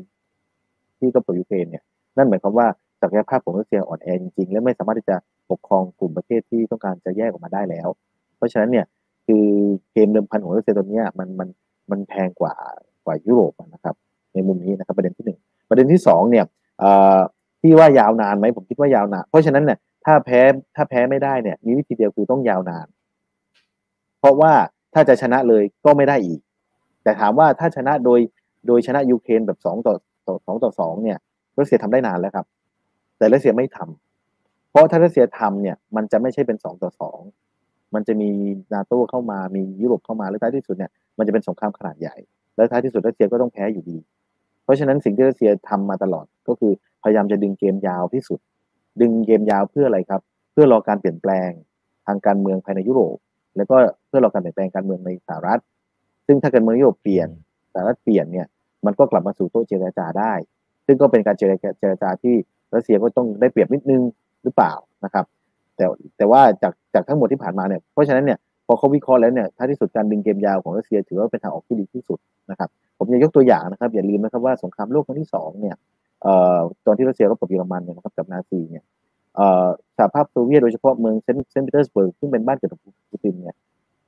[0.99, 1.83] ที่ก็ปยูเครนเนี่ย
[2.17, 2.67] นั่นหมายความว่า
[3.01, 5.17] ศักยภาพของรัสเซียอ่อนแอจริงๆ และไม่สามารถที่จะ
[5.51, 7.89] ปกครองกลุ่มประเทศที่ต้องการจะแยกออกมาได้แล้ว
[8.37, 8.87] เพราะฉะนั้นเนี่ย
[9.27, 9.47] คือ
[9.93, 11.49] เกมเดิมพันของรัสเซียตอนเนี้ยมันมัน
[11.91, 12.55] มันแพงกว่า
[13.05, 13.95] กว่ายุโรปนะครับ
[14.35, 16.45] ในมุมนี้นะครับประเด็นที่หนึ่งประเด็นที่สองเนี่ย
[16.79, 17.19] เอ่อ
[17.61, 20.41] ที่ว่ายาวนานไหมผมคิดว่ายาวนาน เพราะฉะนั้นเนี่ยถ้าแพ้
[20.77, 22.87] ถ้าแพ้ไม่ได้เนี่ยมีวิธีเดียวคือต้องยาวนาน
[24.21, 24.53] เพราะว่า
[24.95, 26.41] ถ้าจะชนะเลยก็ไม่ได้อีก
[27.07, 28.21] แต่ถามว่าถ้าชนะโดย
[28.67, 29.95] โดยชนะยูเครนแบบสองต่อ
[30.47, 31.19] สองต่อสองเนี่ย
[31.59, 32.47] รัสเซียทำได้นานแล้วครับ
[33.19, 37.19] แต่รัสเซียไม่ทำเพราะถ้ารัสเซียทำเนี่ยมันจะไม่ใช่เป็นสองต่อสอง
[37.95, 38.31] มันจะมี
[38.75, 42.17] นาโต้เข้ามามียุโรปเข้ามาแล้วท้ายที่สุดเนี่ยมันจะเป็นสงครามขนาดใหญ่
[42.57, 43.99] แล้วท้ายที่สุดรัสเซียก็ต้องแพ้อยู่ดี
[44.65, 48.39] เพราะฉะนั้นสิ่งที่รัสเซียทำมาตลอดก็คือพยายามจะดึงเกมยาวที่สุด
[49.01, 50.21] ดึงเกมยาวเพื่ออะไรครับ
[50.53, 51.51] เพื่อรอการเปลี่ยนแปลง
[52.07, 53.17] ทางการเมืองภายในยุโรป
[53.57, 53.77] แล้วก็
[54.09, 55.61] เพื่อรอการเปลี่ยนแปลงการเมืองในสหรัฐ
[56.27, 57.29] ซึ่งถ้าเการเมืองยุโรปเปลี่ยน
[57.73, 58.47] สหรัฐเปลี่ยนเนี่ย
[58.87, 60.33] มันก็กลับมาสู่โต๊ะเจรจาได้
[60.87, 62.35] ซึ่งก็เป็นการเจรจาเจรจาที่
[62.75, 64.03] รัสเซียก็ต้องได้เปรียบนิดนึง
[64.43, 64.73] หรือเปล่า
[65.05, 65.25] นะครับ
[65.77, 65.85] แต่
[66.17, 72.19] แต่ว่าจากจากทั้งหมดที่ผ่านมาเนี่ยเพราะฉะนั้นเนี่ยพอเขาวิเคราะห์แล้วเนี่ยท้ายที่สุดการดึงเกมยาวของรัสเซียถือว่าเป็นทางออกที่ดีที่สุด
[72.51, 75.77] นะครับ ผมจะยกตัวอย่างนะครับ อย่าลืมนะครับว่าสงครามโลกครั้งที่สองเนี่ย
[76.23, 78.85] เอ่อตอนที่รัสเซียรบกับเยอรมันเนี่ยนะครับกับนาซีเนี่ย
[79.37, 83.57] เอ่อสหภาพโซเวียตโดยเฉพาะเมืองเซนต์เซนต์ปีเตอร์สเบิร์กซึ่งเป็นบ้านเกิดของปูตินเนี่ย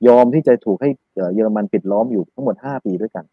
[0.07, 3.25] ยอมที่จะถูกให้เอ่อเยอรมันปิดล้อมอยู่ทั้งหมด5ปีด้วยกัน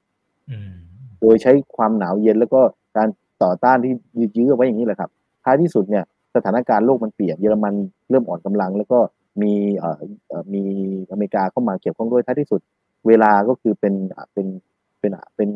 [0.50, 0.72] อืม
[1.20, 2.61] โดยใช้ความหนาวเย็นแล้วก็
[2.96, 3.09] การ
[3.42, 5.11] ต่อต้านที่ยืดยื้อเอาไว้อย่างนี้แหละครับ
[5.44, 7.74] ท้ายที่สุดเนี่ยสถานการณ์โลกมันเปลี่ยนเยอรมัน
[8.11, 8.98] เริ่มอ่อนกำลัง แล้วก็
[9.42, 9.98] มีเอ่อ
[10.29, 10.62] เอ่อมี
[11.11, 12.61] อเมริกาเข้ามาเกี่ยวข้องด้วยท้ายที่สุด
[13.09, 14.46] เวลาก็คือเป็นอะเป็น
[15.00, 15.50] เป็นอะเป็น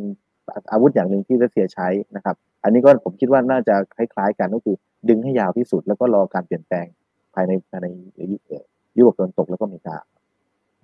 [0.70, 4.76] อาวุธอย่างหนึ่งที่รัสเซียใช้นะครับ อันนี้ก็ผมคิดว่าน่าจะคล้ายๆกันก็คือ
[5.08, 6.86] ดึงให้ยาวที่สุดแล้วก็รอการเปลี่ยนแปลง
[7.34, 7.86] ภายในภายใน
[8.98, 9.96] ยุโรปตะวันตกแล้วก็อเมริกา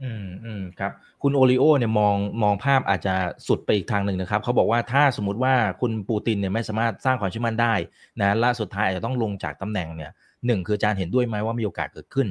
[0.03, 3.15] อืมอืมครับ คุณโอริโอเนี่ยมองมองภาพอาจจะ
[3.49, 7.75] สุดไปอีกทางหนึ่งนะครับ เขาบอกว่าถ้าสมมติว่าคุณปูตินเนี่ยไม่สามารถสร้างความเชื่อมั่นได้
[8.21, 10.11] นะและสุดท้ายอาจจะต้องลงจากตำแหน่งเนี่ย
[10.47, 12.29] หนึ่งคืออาจารย์เห็นด้วยไหมว่ามีโอกาสเกิดขึ้น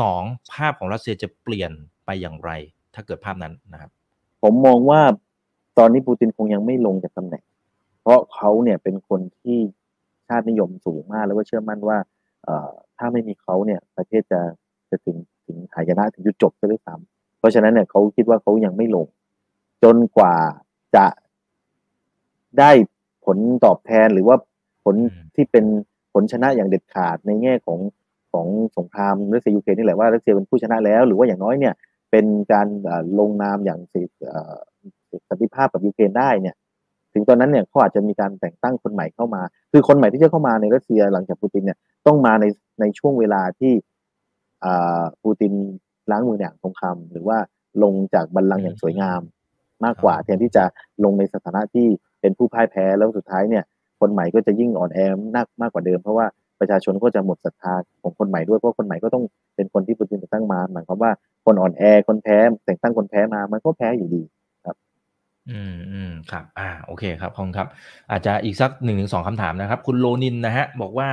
[0.00, 1.72] สองภาพของรัสเซียจะเปลี่ยน
[2.06, 2.50] ไปอย่างไร
[2.94, 3.90] ถ้าเกิดภาพนั้นนะครับ
[4.42, 5.00] ผมมองว่า
[5.78, 7.42] ตอนนี้ปูตินคงยังไม่ลงจากตำแหน่ง
[8.02, 9.58] เพราะเขาเนี่ยเป็นคนที่
[10.28, 11.98] ชาตินิยมสูงมากแล้วก็เชื่อมั่นว่า
[12.44, 14.40] เอ่อถ้าไม่มีเขาเนี่ยประเทศจะ
[14.90, 15.16] จะถึง
[15.48, 19.06] ถึงหายนะถึงจุดจบซะด้วยซ้ำเพราะฉะนั้นเนี่ยเขาคิดว่าเขายังไม่ลง
[19.82, 20.36] จนกว่า
[20.96, 21.06] จะ
[22.58, 22.70] ได้
[23.24, 24.36] ผลตอบแทนหรือว่า
[24.84, 24.96] ผล
[25.34, 25.64] ที่เป็น
[26.12, 27.80] ผลลชนะอย่างเด็ดขาดในแง่ของ
[28.32, 31.74] ของสงครามรัสเซียยูเครนนี่แหละว่ารัสเซียเป็นผู้ชนะแล้ว หรือว่าอย่างน้อยเนี่ย
[32.10, 32.66] เป็นการ
[33.18, 33.80] ลงนามอย่าง
[35.28, 36.54] สันติภาพกับยูเครนได้เนี่ย
[37.12, 42.44] ถึงตอนนั้นเนี่ยเขาอาจจะมีการแต่งตั้งคนใหม่เข้ามา คือคนใหม่ที่จะเข้ามาในรัสเซียหลังจากปูตินเนี่ยต้องมาใน
[42.80, 43.72] ในช่วงเวลาที่
[45.22, 45.52] ปูติน
[46.10, 47.38] ล้างมืออย่างสงครามหรือว่า
[47.82, 49.20] ลงจากบัลลังก์อย่างสวยงาม
[49.84, 50.64] มากกว่าแทนที่จะ
[51.04, 51.86] ลงในสถานะที่
[52.20, 53.64] เป็นผู้พ่ายแพ้แล้วสุดท้ายเนี่ย
[54.00, 54.98] คนใหม่ก็จะยิ่งอ่อนแอ
[55.36, 56.26] มากมากกว่าเดิม เพราะว่า
[56.60, 59.24] ประชาชนก็จะหมดศรัทธาของคนใหม่ด้วยเพราะคนใหม่ก็ต้อง
[59.56, 61.10] เป็นคนที่ปูตินแต่งตั้งมาหมายความว่า
[61.44, 64.22] คนอ่อนแอคนแพ้แต่งตั้งคนแพ้มามันก็แพ้อยู่ดี
[64.64, 64.76] ครับ
[65.50, 67.68] อืมอืมครับ อ่า โอเคครับขอบคุณครับ
[68.10, 71.08] อาจจะอีกสักหนึ่งถึงสองคำถามนะครับ คุณโลนินนะฮะ บอกว่า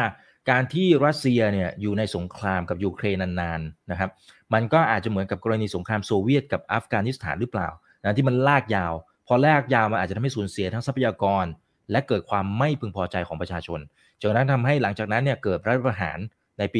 [0.49, 4.09] การที่รัสเซียเนี่ยอยู่ในสงครามกับยูเครนนานๆนะครับ
[4.53, 7.69] มันก็อาจจะเหมือนกับกรณีสงครามโซเวียตกับอัฟกานิสถานหรือเปล่า
[8.01, 8.93] นะที่มันลากยาว
[9.27, 11.45] พอลากยาวมันอาจจะทำให้สูญเสียทั้งทรัพยากร
[11.91, 13.79] และเกิดความไม่พึงพอใจของประชาชน
[14.21, 16.17] จนนั้นทำให้หลังจากนั้นเนี่ยเกิดรัฐประหาร
[16.59, 16.79] ในปี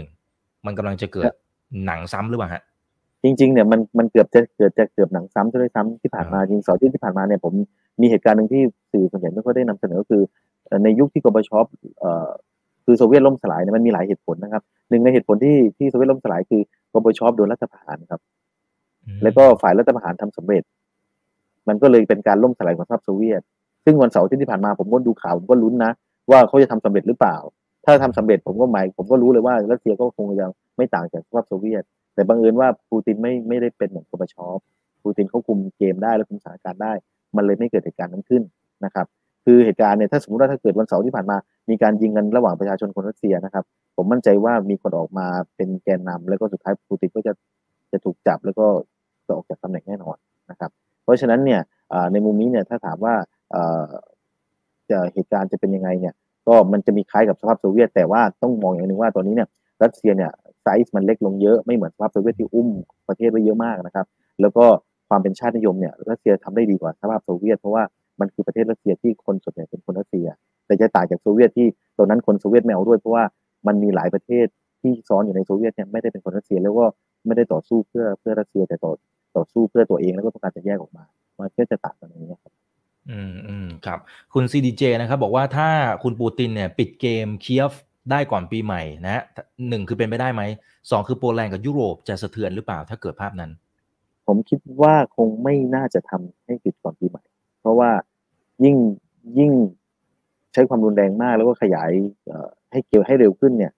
[0.00, 1.30] 1991 มันกำลังจะเกิด
[1.86, 2.62] หนังซ้ำหรือเปล่าฮะ
[3.22, 7.54] จริงๆเนี่ยมันมันเกือบจะเกิดจะเกือบหนังซ้ำจะได้ซ้ำที่ผ่านมาจริงสอที่ที่ผ่านมาเนี่ยผม
[8.00, 10.22] มีเหตุการณ์หนึ่งที่สื่อส่วนใหญ่ไม่ค่อยได้นำเสนอก็คือ
[10.84, 11.50] ในยุคที่กบช
[12.02, 12.28] อ่อ
[12.90, 16.60] คือโซเวียตล่มสลายเนี่ยมันมีหลายเหตุผลนะครับหนึ่งในเหตุผลที่ที่โซเวียตล่มสลายคือ
[16.92, 18.20] กบชโดนรัฐประหารครับ
[19.22, 20.62] แล้วก็ฝ่ายรัฐประหารทำสำเร็จ
[21.68, 23.42] มันก็เลยเป็นการล่มสลายของสหภาพโซเวียต
[23.84, 25.92] ซึ่งวันเสาร์ที่ที่ผ่านมาผมก็ดูข่าวผมก็ลุ้นนะ
[26.30, 27.36] ว่าเขาจะทำสำเร็จหรือเปล่า
[27.84, 30.46] ถ้าทำสำเร็จผมก็หมายผมก็รู้เลยว่ารัสเซียก็คงจะ
[30.76, 31.82] ไม่ต่างจากสหภาพโซเวียต
[32.14, 34.36] แต่บังเอิญว่าปูตินไม่ไม่ได้เป็นเหมือนกบช
[35.02, 36.92] ปูตินเขาคุมเกมได้และคุมสถานการณ์ได้
[37.36, 38.42] มันเลยไม่เกิดเหตุการณ์นั้นขึ้น
[38.84, 39.06] นะครับ
[39.44, 41.36] คือเหตุการณ์เนี่ยถ้าสมมติว่าถ้าเกิดวันเสาร์ที่ผ่านมา
[41.70, 43.64] มีการยิงกันระหว่างประชาชนคนรัสเซียนะครับ
[43.96, 45.26] ผมมั่นใจว่ามีคนออกมา
[45.56, 47.32] เป็นแกนนำแล้วก็สุดท้ายปูตินก็จะ
[47.92, 48.66] จะถูกจับแล้วก็
[49.26, 50.16] จะออกจากตำแหน่งแน่นอน
[50.50, 50.70] นะครับ
[51.04, 51.60] เพราะฉะนั้นเนี่ย
[52.12, 53.14] ในมุมนี้เนี่ยถ้าถามว่า
[54.90, 56.14] จะเหตุการณ์จะเป็นยังไงเนี่ย
[56.48, 59.48] ก็มันจะมีคล้ายกับสภาพโซเวียต แต่ว่าต้องมองอย่างหนึ่งว่าตอนนี้เนี่ย
[59.82, 60.30] รัสเซียเนี่ย
[60.62, 62.68] ไซส์มันเล็กลงเยอะไม่เหมือนสหภาพโซเวียตที่อุ้ม
[63.08, 64.06] ประเทศไว้เยอะมากนะครับ
[64.40, 64.64] แล้วก็
[65.08, 67.82] ความเป็นชาตินิยมเนี่ยรัสเซียทำได้ดีกว่าสหภาพโซเวียตเพราะว่า
[68.20, 70.26] มันคือประเทศรัสเซียที่คนส่วนใหญ่เป็นคนรัสเซีย
[70.68, 71.66] แต่จะต่างจากโซเวียตที่
[71.98, 73.24] ตอนนั้นคนโซเวียตไม่เอาด้วยเพราะว่า
[73.66, 74.46] มันมีหลายประเทศ
[74.80, 76.86] ที่ซ้อนอยู่ในโซเวียตเนี่ยไม่ได้เป็นคนรัสเซียแล้วก็
[77.26, 78.92] ไม่ได้ต่อสู้เพื่อเพื่อรัสเซียแต่ต่อ
[79.36, 81.04] ต่อสู้เพื่อตัวเองแล้วก็ต้องการจะแยกออกมา
[81.38, 82.52] มันก็จะต่างกันอย่างนี้ครับ
[83.10, 83.98] อืมอืมครับ
[84.34, 85.68] คุณ CDJ นะครับบอกว่าถ้า
[86.02, 87.72] คุณปูตินเนี่ยปิดเกมเคียฟ
[88.10, 89.22] ได้ก่อนปีใหม่นะ
[89.68, 90.42] หนึ่งคือเป็นไปได้ไหม
[90.90, 93.50] สองคือโปแลนด์กับยุโรปจะสะเทือนหรือเปล่าถ้าเกิดภาพนั้น
[94.26, 97.22] ผมคิดว่าคงไม่น่าจะทำให้ปิดก่อนปีใหม่
[97.60, 97.90] เพราะว่า
[98.64, 98.76] ยิ่ง
[99.38, 99.52] ยิ่ง
[99.87, 101.90] ใช้ความรุนแรงมาก แล้วก็ขยาย
[102.72, 103.72] ให้เกี่ยวให้เร็วขึ้นเนี่ย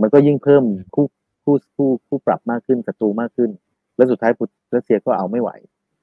[0.00, 0.64] มันก็ยิ่งเพิ่ม
[0.94, 1.06] คู่
[1.44, 3.50] คู่คู่คู่ปรับมากขึ้นศัตรูมากขึ้น
[3.96, 4.30] แล้วสุดท้าย
[4.74, 5.50] รัสเซียก็เอาไม่ไหว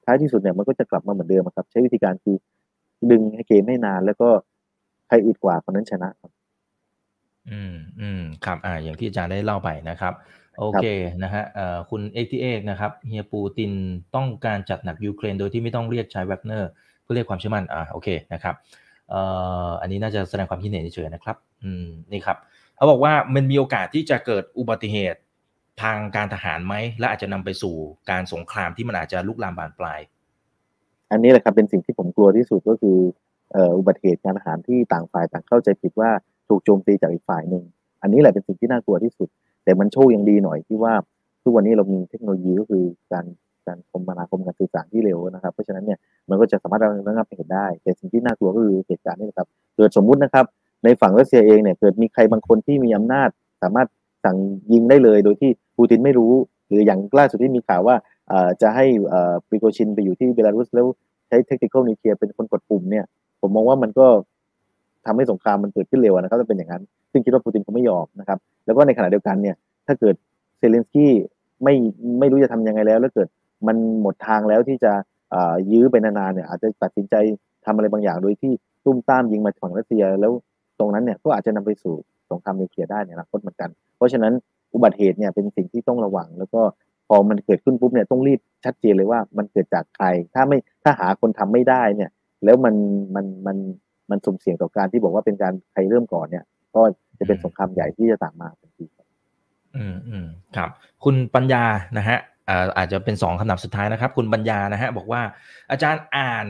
[0.04, 2.36] ท้ายที่สุดเนี่ยมันก็จะกลับมาเหมือนเดิมครับ ใช้วิธีการคือ
[3.10, 4.28] ดึงให้เกมให้นานแล้วก็
[5.06, 6.30] ใครอึดกว่าคนนั้นชนะครับ
[7.50, 10.12] อืมอืมครับอ่าอย่างที่อาจารย์ได้เล่าไปนะครับ
[10.58, 10.86] โอเค
[11.22, 13.72] นะฮะเอ่อคุณเอ็กทีเอกนะครับเฮียปูติน
[14.14, 16.70] ต้องการจัดหนักยูเครนโดยที่ไม่ต้องเรียกใช้แวกเนอร์
[17.02, 18.54] เพื่อเรียกความเชื่อมั่นอ่าโอเคนะครับ
[18.89, 22.38] เอันนี้น่าจะแสดงความคิดเห็นเฉยๆนะครับ อืมนี่ครับ
[22.76, 25.20] เขาบอกว่ามันมีโอกาสที่จะเกิดอุบัติเหตุ
[25.82, 27.74] ทางการทหารไหมและอาจจะนำไปสู่
[28.10, 30.00] การสงครามที่มันอาจจะลุกลามบานปลาย
[31.12, 32.98] อันนี้แหละครับเป็นสิ่งที่ผมกลัวที่สุดก็คือ
[33.78, 36.10] อุบัติเหตุการอาหารที่ต่างฝ่ายต่างเข้าใจผิดว่า
[36.48, 37.64] ถูกโจมตีจากอีกฝ่ายหนึ่ง
[38.02, 39.28] อันนี้แหละเป็นสิ่งที่น่ากลัวที่สุด
[39.64, 40.94] แต่มันโชคยังดีหน่อยที่ว่า
[41.42, 43.24] ทุกวันนี้เรามีเทคโนโลยีก็คือการ
[43.66, 45.98] การคมนาคมการสื่อสารที่เร็วนะครับ เพราะฉะนั้นเนี่ย
[46.30, 50.44] มันก็จะสามารถระงับเหตุได้ แต่สิ่งที่น่ากลัวก็คือเหตุการณ์นี้นะครับเกิดสมมุตินะครับ
[50.84, 53.28] ในฝั่งรัสเซียเองเนี่ยเกิดมีใครบางคนที่มีอำนาจ
[53.62, 53.88] สามารถ
[54.24, 54.36] สั่ง
[54.72, 56.32] ยิงได้เลย โดยที่ปูตินไม่รู้
[56.66, 57.96] หรืออย่างล่าสุดที่มีข่าวว่า
[58.62, 58.86] จะให้
[59.48, 60.86] ปริโกชินไปอยู่ที่เบลารุสแล้ว
[61.28, 63.04] ใช้เทคนิคนิวเคลียร์เป็นคนกดปุ่มเนี่ย
[63.40, 64.06] ผมมองว่ามันก็
[65.06, 70.14] ทำให้สงครามมันเกิดขึ้นเร็วนะครับถ้าเป็นอย่างนั้น ซึ่งคิดว่าปูตินเขาไม่ยอมนะครับ แล้วก็ในขณะเดียวกันเนี่ย ถ้าเกิด
[70.58, 71.12] เซเลนสกี้
[71.62, 71.74] ไม่
[72.20, 73.28] ไม่รู้จะทํำยังไงแล้ว แล้วเกิด
[73.66, 74.92] มันหมดทางแล้วที่จะ
[75.72, 77.14] ยื้อไปนานๆเนี่ยอาจจะตัดสินใจ
[77.66, 78.52] ทำอะไรบางอย่างโดยที่
[78.84, 80.32] ตุ้มตามยิงมาฝั่งรัสเซีย แล้ว
[80.78, 81.94] ตรงนั้นเนี่ยก็อาจจะนำไปสู่
[82.30, 84.32] สงครามนิวเคลียร์ได้ในอนาคตเหมือนกัน เพราะฉะนั้น
[84.74, 86.62] อุบัติเหตุเนี่ยเป็นสิ่งที่ต้องระวัง แล้วก็
[87.08, 92.10] พอมันเกิดขึ้นปุ๊บเนี่ยต้องรีบชัดเจนเลยว่ามันเกิดจากใคร ถ้าไม่ถ้าหาคนทำไม่ได้เนี่ย
[92.44, 92.74] แล้วมัน
[93.14, 93.56] มันมัน
[94.10, 96.44] มันสุ่มเสี่ยงต่อการที่บอกว่าเป็นการใครเริ่มก่อนเนี่ย
[96.74, 96.82] ก็
[97.18, 98.86] จะเป็นสงครามใหญ่ที่จะตามมาทันที
[99.76, 100.70] อืมอืมครับ
[101.04, 101.64] คุณปัญญา
[101.98, 102.18] นะฮะ
[102.76, 105.22] อาจจะเป็นสองคำถามสุดท้ายนะครับ คุณปัญญานะฮะบอกว่า
[105.70, 106.46] อาจารย์อ่าน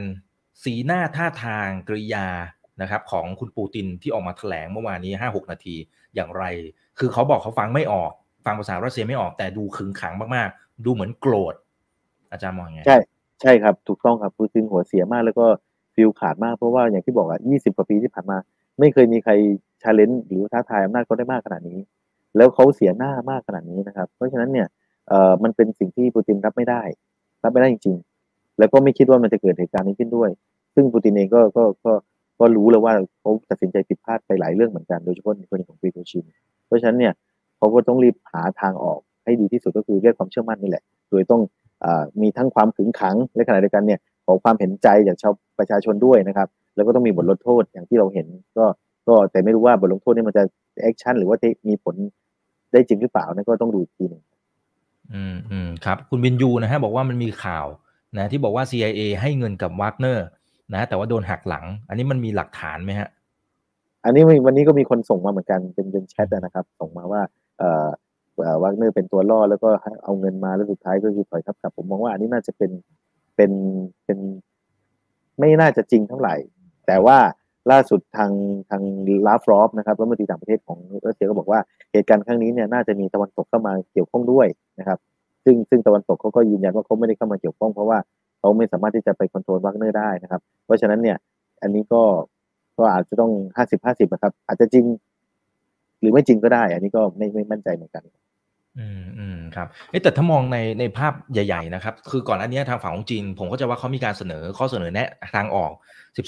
[0.65, 2.29] สีหน้าท่าทางกริยา
[2.83, 5.77] นะครับของคุณปูตินที่ออกมาแถลงเมื่อวานนี้ห้าหกนาที
[6.15, 6.45] อย่างไร
[6.99, 8.11] คือเขาบอกเขาฟังไม่ออก
[8.45, 11.55] ฟังภาษารัสเซียไม่ออกแต่ดูขึงขังมากๆ ดูเหมือนโกรธ
[12.33, 12.99] อาจารย์มองไง ใช่
[13.43, 15.47] ใช่ครับ ถูกต้องครับปูตินหัวเสียมากแล้วก็
[15.95, 18.39] ฟิวส์ขาดมากเพราะว่าอย่างที่บอกอะยี่สิบกว่าปีที่ผ่านมา
[18.79, 19.33] ไม่เคยมีใคร
[19.83, 21.79] challenge หรือท้าทายอำนาจเขาได้มากขนาดนี้
[22.37, 24.67] แล้วเขาเสียหน้ามากขนาดนี้นะครับ เพราะฉะนั้นเนี่ย
[25.09, 26.83] เอ่อมันเป็นสิ่งที่ปูตินรับไม่ได้
[27.45, 27.97] รับไม่ได้จริง
[28.29, 30.31] ๆ แล้วก็ไม่คิดว่ามันจะเกิดเหตุการณ์นี้ขึ้นด้วย
[30.75, 31.93] ซึ่งปูตินเองก็ก็ก็
[32.41, 36.25] ก็รู้แล้วว่าเขาตัดสินใจผิดพลาดไปหลายเรื่องเหมือนกันโดยเฉพาะในกรณีของปริโกชิน
[36.67, 37.13] เพราะฉะนั้นเนี่ย
[37.59, 41.43] เขาก็ต้องรีบหาทางออกให้ดีที่สุดก็คือเรียกความเชื่อมั่นนี่แหละ โดยต้อง
[41.85, 48.27] อามีทั้งความขึงขังและขณะเดียวกันเนี่ยขอความเห็นใจจากชาวประชาชนด้วยนะครับ แล้วก็ต้องมีบทลงโทษอย่างที่เราเห็น
[48.59, 48.67] ก็
[49.09, 50.43] ก็แต่ไม่รู้ว่าบทลงโทษนี่มันจะ
[50.83, 51.95] action หรือว่าจะมีผล
[52.73, 54.23] ได้จริงหรือเปล่านั่นก็ต้องดูทีหนึ่ง
[55.15, 57.67] อืมอืมครับ คุณวินยูนะฮะบอกว่ามันมีข่าว
[58.19, 60.27] นะที่บอกว่า CIA ให้เงินกับวากเนอร์
[60.75, 63.09] นะแต่ว่าโดนหักหลัง อันนี้มันมีหลักฐานไหมฮะ
[64.05, 67.23] อันนี้วันนี้ก็มีคนส่งมาเหมือนกันเป็นเป็นแชทนะครับ ส่งมาว่า
[67.59, 67.89] เอ่อ
[68.63, 69.71] วากเนอร์เป็นตัวล่อแล้วก็
[70.05, 72.71] เอาเงินมาแล้วสุดท้ายก็คือถอยทัพกลับ ผมมองว่าอันนี้น่าจะเป็น
[73.37, 73.53] เป็น
[74.05, 74.19] เป็น
[75.39, 76.35] ไม่น่าจะจริงเท่าไหร่
[76.87, 77.19] แต่ว่า
[77.71, 78.33] ล่าสุดทาง
[78.71, 78.83] ทาง
[79.27, 81.61] ลาฟรอฟนะครับรัฐมนตรีต่างประเทศของรัสเซียก็บอกว่า
[81.93, 84.47] เหตุการณ์ครั้งนี้เนี่ยน่าจะมีตะวันตกเข้ามาเกี่ยวข้องด้วย
[84.79, 84.99] นะครับ
[85.45, 87.99] ซึ่งซึ่งตะวันตกเขาก็ยืนยันว่าเขาไม่ได้เข้ามาเกี่ยวข้องเพราะว่า
[88.39, 91.17] เขาไม่สามารถที่จะไปคอนโทรลวากเนอร์ได้นะครับ เพราะฉะนั้นเนี่ย
[91.63, 92.03] อันนี้ก็
[92.79, 94.85] ก็อาจจะต้องห้าสิบห้าสิบนะครับ อาจจะจริง
[96.01, 98.03] หรือไม่จริงก็ได้ อันนี้ก็ไม่ไม่มั่นใจเหมือนกัน
[98.79, 105.73] อืมอืม ครับเอ๊แต่ถ้ามองในในภาพใหญ่ๆนะครับคือก่อนอันนี้ทางฝั่งของจีน ผมก็จะว่าเขามีการเสนอข้อเสนอแนะทางออก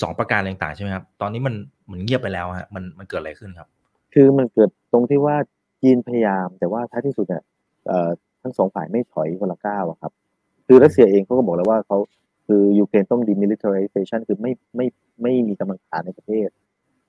[0.00, 1.54] 12 ประการต่างๆใช่ไหมครับตอนนี้มัน
[1.84, 3.68] เหมือนเงียบไปแล้วฮะมันมันเกิดอะไรขึ้นครับ
[4.14, 5.36] คือมันเกิดตรงที่ว่า
[5.82, 7.42] จีนพยายาม แต่ว่าท้ายที่สุดเนี่ย
[8.42, 10.12] ทั้งสองฝ่ายไม่ถอยคนละก้าวครับ
[10.66, 11.98] คือรัสเซียเองเขาก็บอกแล้วว่าเขา
[12.46, 14.86] คือยูเครนต้อง demilitarization คือไม่ไม่
[15.22, 16.48] ไม่มีกำลังทหารในประเทศ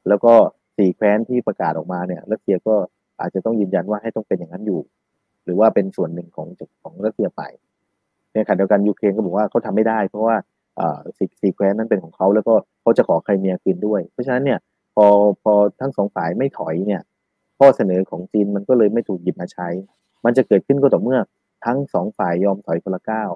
[0.07, 0.33] แล้วก็
[0.77, 2.75] สี่แคว้นที่ประกาศออกมาเนี่ยรัสเซียก็
[3.19, 4.79] อาจจะต้องยืนยันว่าให้ต้องเป็นอย่างนั้นอยู่
[5.45, 6.47] หรือว่าเป็นส่วนหนึ่งของ
[6.83, 7.41] ของรัสเซียไป
[8.33, 10.35] ในขณะเดียวกันยูเครนก็บอกว่าเขาทำไม่ได้ เพราะว่า
[10.79, 14.59] อ่อสี่สี่แคว้นนั้นเป็นของเขาแล้วก็เขาจะขอไครเมียคืนด้วย เพราะฉะนั้นเนี่ย
[14.95, 15.05] พอ
[15.43, 17.01] พอทั้งสองฝ่ายไม่ถอยเนี่ย
[17.59, 19.67] ข้อเสนอของจีนมันก็เลยไม่ถูกหยิบมาใช้
[20.25, 21.19] มันจะเกิดขึ้นก็ต่อเมื่อ
[21.65, 23.31] ทั้งสองฝ่ายยอมถอยคนละก้าว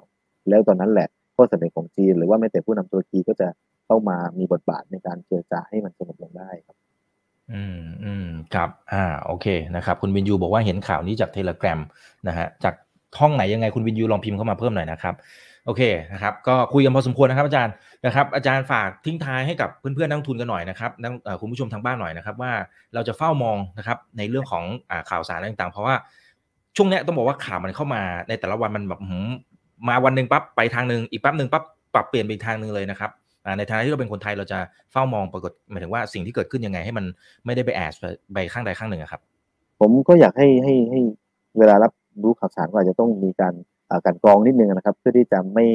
[0.48, 3.48] แล้วตอนนั้นแหละข้อเสนอของจีน หรือว่าแม้แต่ผู้นำตุรกีก็จะ
[3.86, 6.76] เข้ามามีบทบาทในการเจรจาให้มันสงบลงได้ครับ
[7.52, 11.80] อืมอืมครับอ่าโอเคนะครับคุณวินยูบอกว่าเห็นข่าวนี้จากเทเลกราม
[12.28, 12.74] นะฮะจาก
[13.20, 15.14] ห้องไหนยังไงคุณวินยูลองพิมพ์เข้ามาเพิ่มหน่อยนะครับ
[15.66, 15.82] โอเค
[16.12, 17.74] นะครับก็คุยกันพอสมควรนะครับอาจารย์
[18.06, 22.52] นะครับอาจารย์ฝากทิ้งท้ายให้กับเพื่อนๆนักทุนกันหน่อยนะครับนักคุณผู้ชมทางบ้านหน่อยนะครับว่า
[22.94, 25.94] เราจะเฝ้ามองนะครับในเรื่องของอข่าวสารต่างๆ เพราะว่า
[26.76, 29.30] ช่วงเนี้ยต้องบอกว่าข่าวมันเข้ามาในแต่ละวันมันแบบม
[29.88, 33.10] มาวันหนึ่งปั๊บไปทางหนึ่งอีกแป๊บหนึ่งปั๊บปรับเปลี่ยนไปทางหนึ่งเลยนะครับ
[33.58, 34.58] ในฐานะที่เราเป็นคนไทยเราจะ
[34.92, 37.04] เฝ้ามองปรากฏหมายถึงว่าสิ่งที่เกิดขึ้นยังไงให้มัน
[37.46, 37.94] ไม่ได้ไปแอด
[38.32, 39.20] ไปข้างใดข้างหนึ่งครับ
[39.80, 41.00] ผมก็อยากให้ให้ให้
[41.58, 43.54] เวลารับรู้ข่าวสารก็อาจจะต้องมีการ
[44.04, 45.66] การกรองนิดนึงนะครับ เพื่อที่จะไม่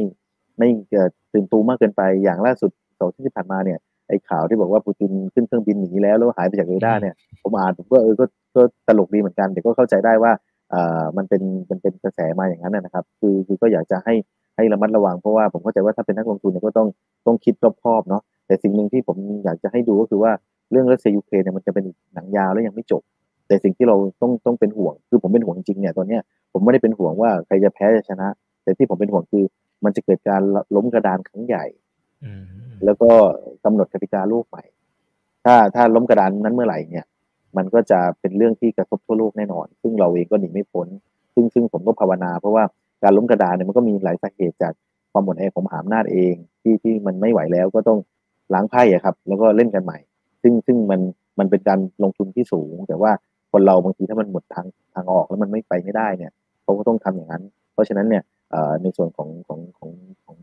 [0.58, 10.32] ไม่เกิดตื่นตูมมากเกินไปอย่างล่าสุดสองที่ผ่านมาเนี่ยไอ้ข่าวที่บอกว่าปูตินขึ้นเครื่องบินหนีแล้วแล้วหายไปจากเรดาร์เนี่ยผมอ่านผมก็เออก็ก็ตลกดีเหมือนกันแต่ก็เข้าใจได้ว่า
[10.74, 14.14] อ่ามันเป็นมันเป็นกระแสมาอย่างนั้นนะครับ คือคือก็อยากจะให้
[14.56, 16.88] ให้ระมัดระวังเพราะว่าผมเข้าใจว่าถ้าเป็นนักลงทุนเนี่ยก็ต้อง
[17.26, 20.32] ต้องคิดรอบคอบเนาะแต่สิ่งหนึ่งที่ผมอยากจะให้ดูก็คือว่า
[20.72, 23.02] เรื่องรัสเซียยูเครนเนี่ยมันจะเป็นอีกหนังยาวแล้วยังไม่จบ
[23.48, 26.22] แต่สิ่งที่เราต้องต้องเป็นห่วง คือผมเป็นห่วงจริงๆเนี่ยตอนเนี้ย
[26.54, 28.28] ผมไม่ได้เป็นห่วงว่าใครจะแพ้จะชนะ
[28.64, 29.44] แต่ที่ผมเป็นห่วงคือ
[29.84, 30.42] มันจะเกิดการ
[30.76, 31.66] ล้มกระดานครั้งใหญ่
[32.24, 32.44] อืม
[32.86, 33.10] แล้วก็
[33.64, 34.64] กำหนดกติกาโลกใหม่
[35.44, 37.06] ถ้าถ้าล้มกระดานนั้นเมื่อไหร่เนี่ย
[37.58, 40.88] มันก็จะเป็นเรื่องที่กระทบทั่วโลกแน่นอน ซึ่งเราเองก็หนีไม่พ้น
[41.34, 42.64] ซึ่งซึ่งผมก็ภาวนา เพราะว่า
[43.04, 44.74] การล้มกระดานเนี่ยมันก็มีหลายสาเหตุจาก
[45.12, 48.00] ความหมดแอของมหาอำนาจเองที่ที่มันไม่ไหวแล้วก็ต้อง
[48.54, 49.98] ล้างไพ่ครับ แล้วก็เล่นกันใหม่
[50.42, 51.00] ซึ่งซึ่งมัน
[51.40, 53.12] มันเป็นการลงทุนที่สูง แต่ว่า
[53.52, 56.32] คนเราบางทีถ้ามันหมดทางทางออกแล้วมันไม่ไปไม่ได้เนี่ย
[56.64, 58.24] เขาก็ต้องทำอย่างนั้น เพราะฉะนั้นเนี่ย
[58.84, 59.90] ในส่วนของของของ
[60.24, 60.36] ของ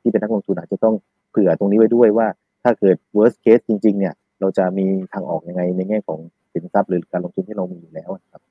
[0.00, 0.94] ที่เป็นนักลงทุนอาจจะต้อง
[1.30, 2.26] เผื่อตรงนี้ไว้ด้วยว่า
[2.62, 6.20] ถ้าเกิด worst case จริง ๆ เนี่ย เราจะมีทางออกยังไงในแง่ของ
[6.52, 8.42] สินทรัพย์หรือการลงทุนที่เรามีอยู่แล้วครับ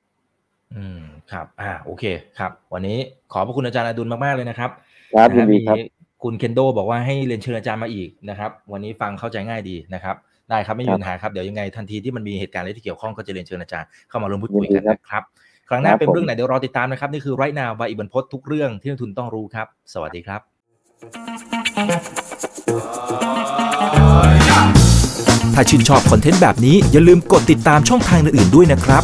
[0.75, 1.01] อืม
[1.31, 2.03] ครับ อ่า โอเค
[2.39, 2.97] ครับ วันนี้
[3.31, 4.71] ขอบพระคุณอาจารย์อดุลมากๆเลยนะครับ
[5.15, 5.77] ครับนะยิฮะนดีมีครับ
[6.23, 10.15] คุณเคนโดบอกว่าให้เรียนเชิญอาจารย์มาอีกนะครับ วันนี้ฟังเข้าใจง่ายดีนะครับ
[10.49, 15.23] ได้ครับไม่มีครับปัญหาครับเดี๋ยวยังไงทันทีที่มันมีเหตุการณ์อะไรที่เกี่ยวข้องก็จะเรียนเชิญอาจารย์เข้ามาร่วมพูดคุยยินดีกันครับนะครับ
[15.69, 20.41] ครั้งหน้าครับเป็นผมเรื่องไหนเดี๋ยวรอติดตามนะครับ นี่คือไรนาวบายอิบันพศทุกเรื่องที่นักทุนต้องรู้ครับ สวัสดีครับ
[25.55, 29.03] ถ้าชื่นชอบคอนเทนต์แบบนี้อย่าลืมกดติดตามช่องทางอื่นๆด้วยนะครับ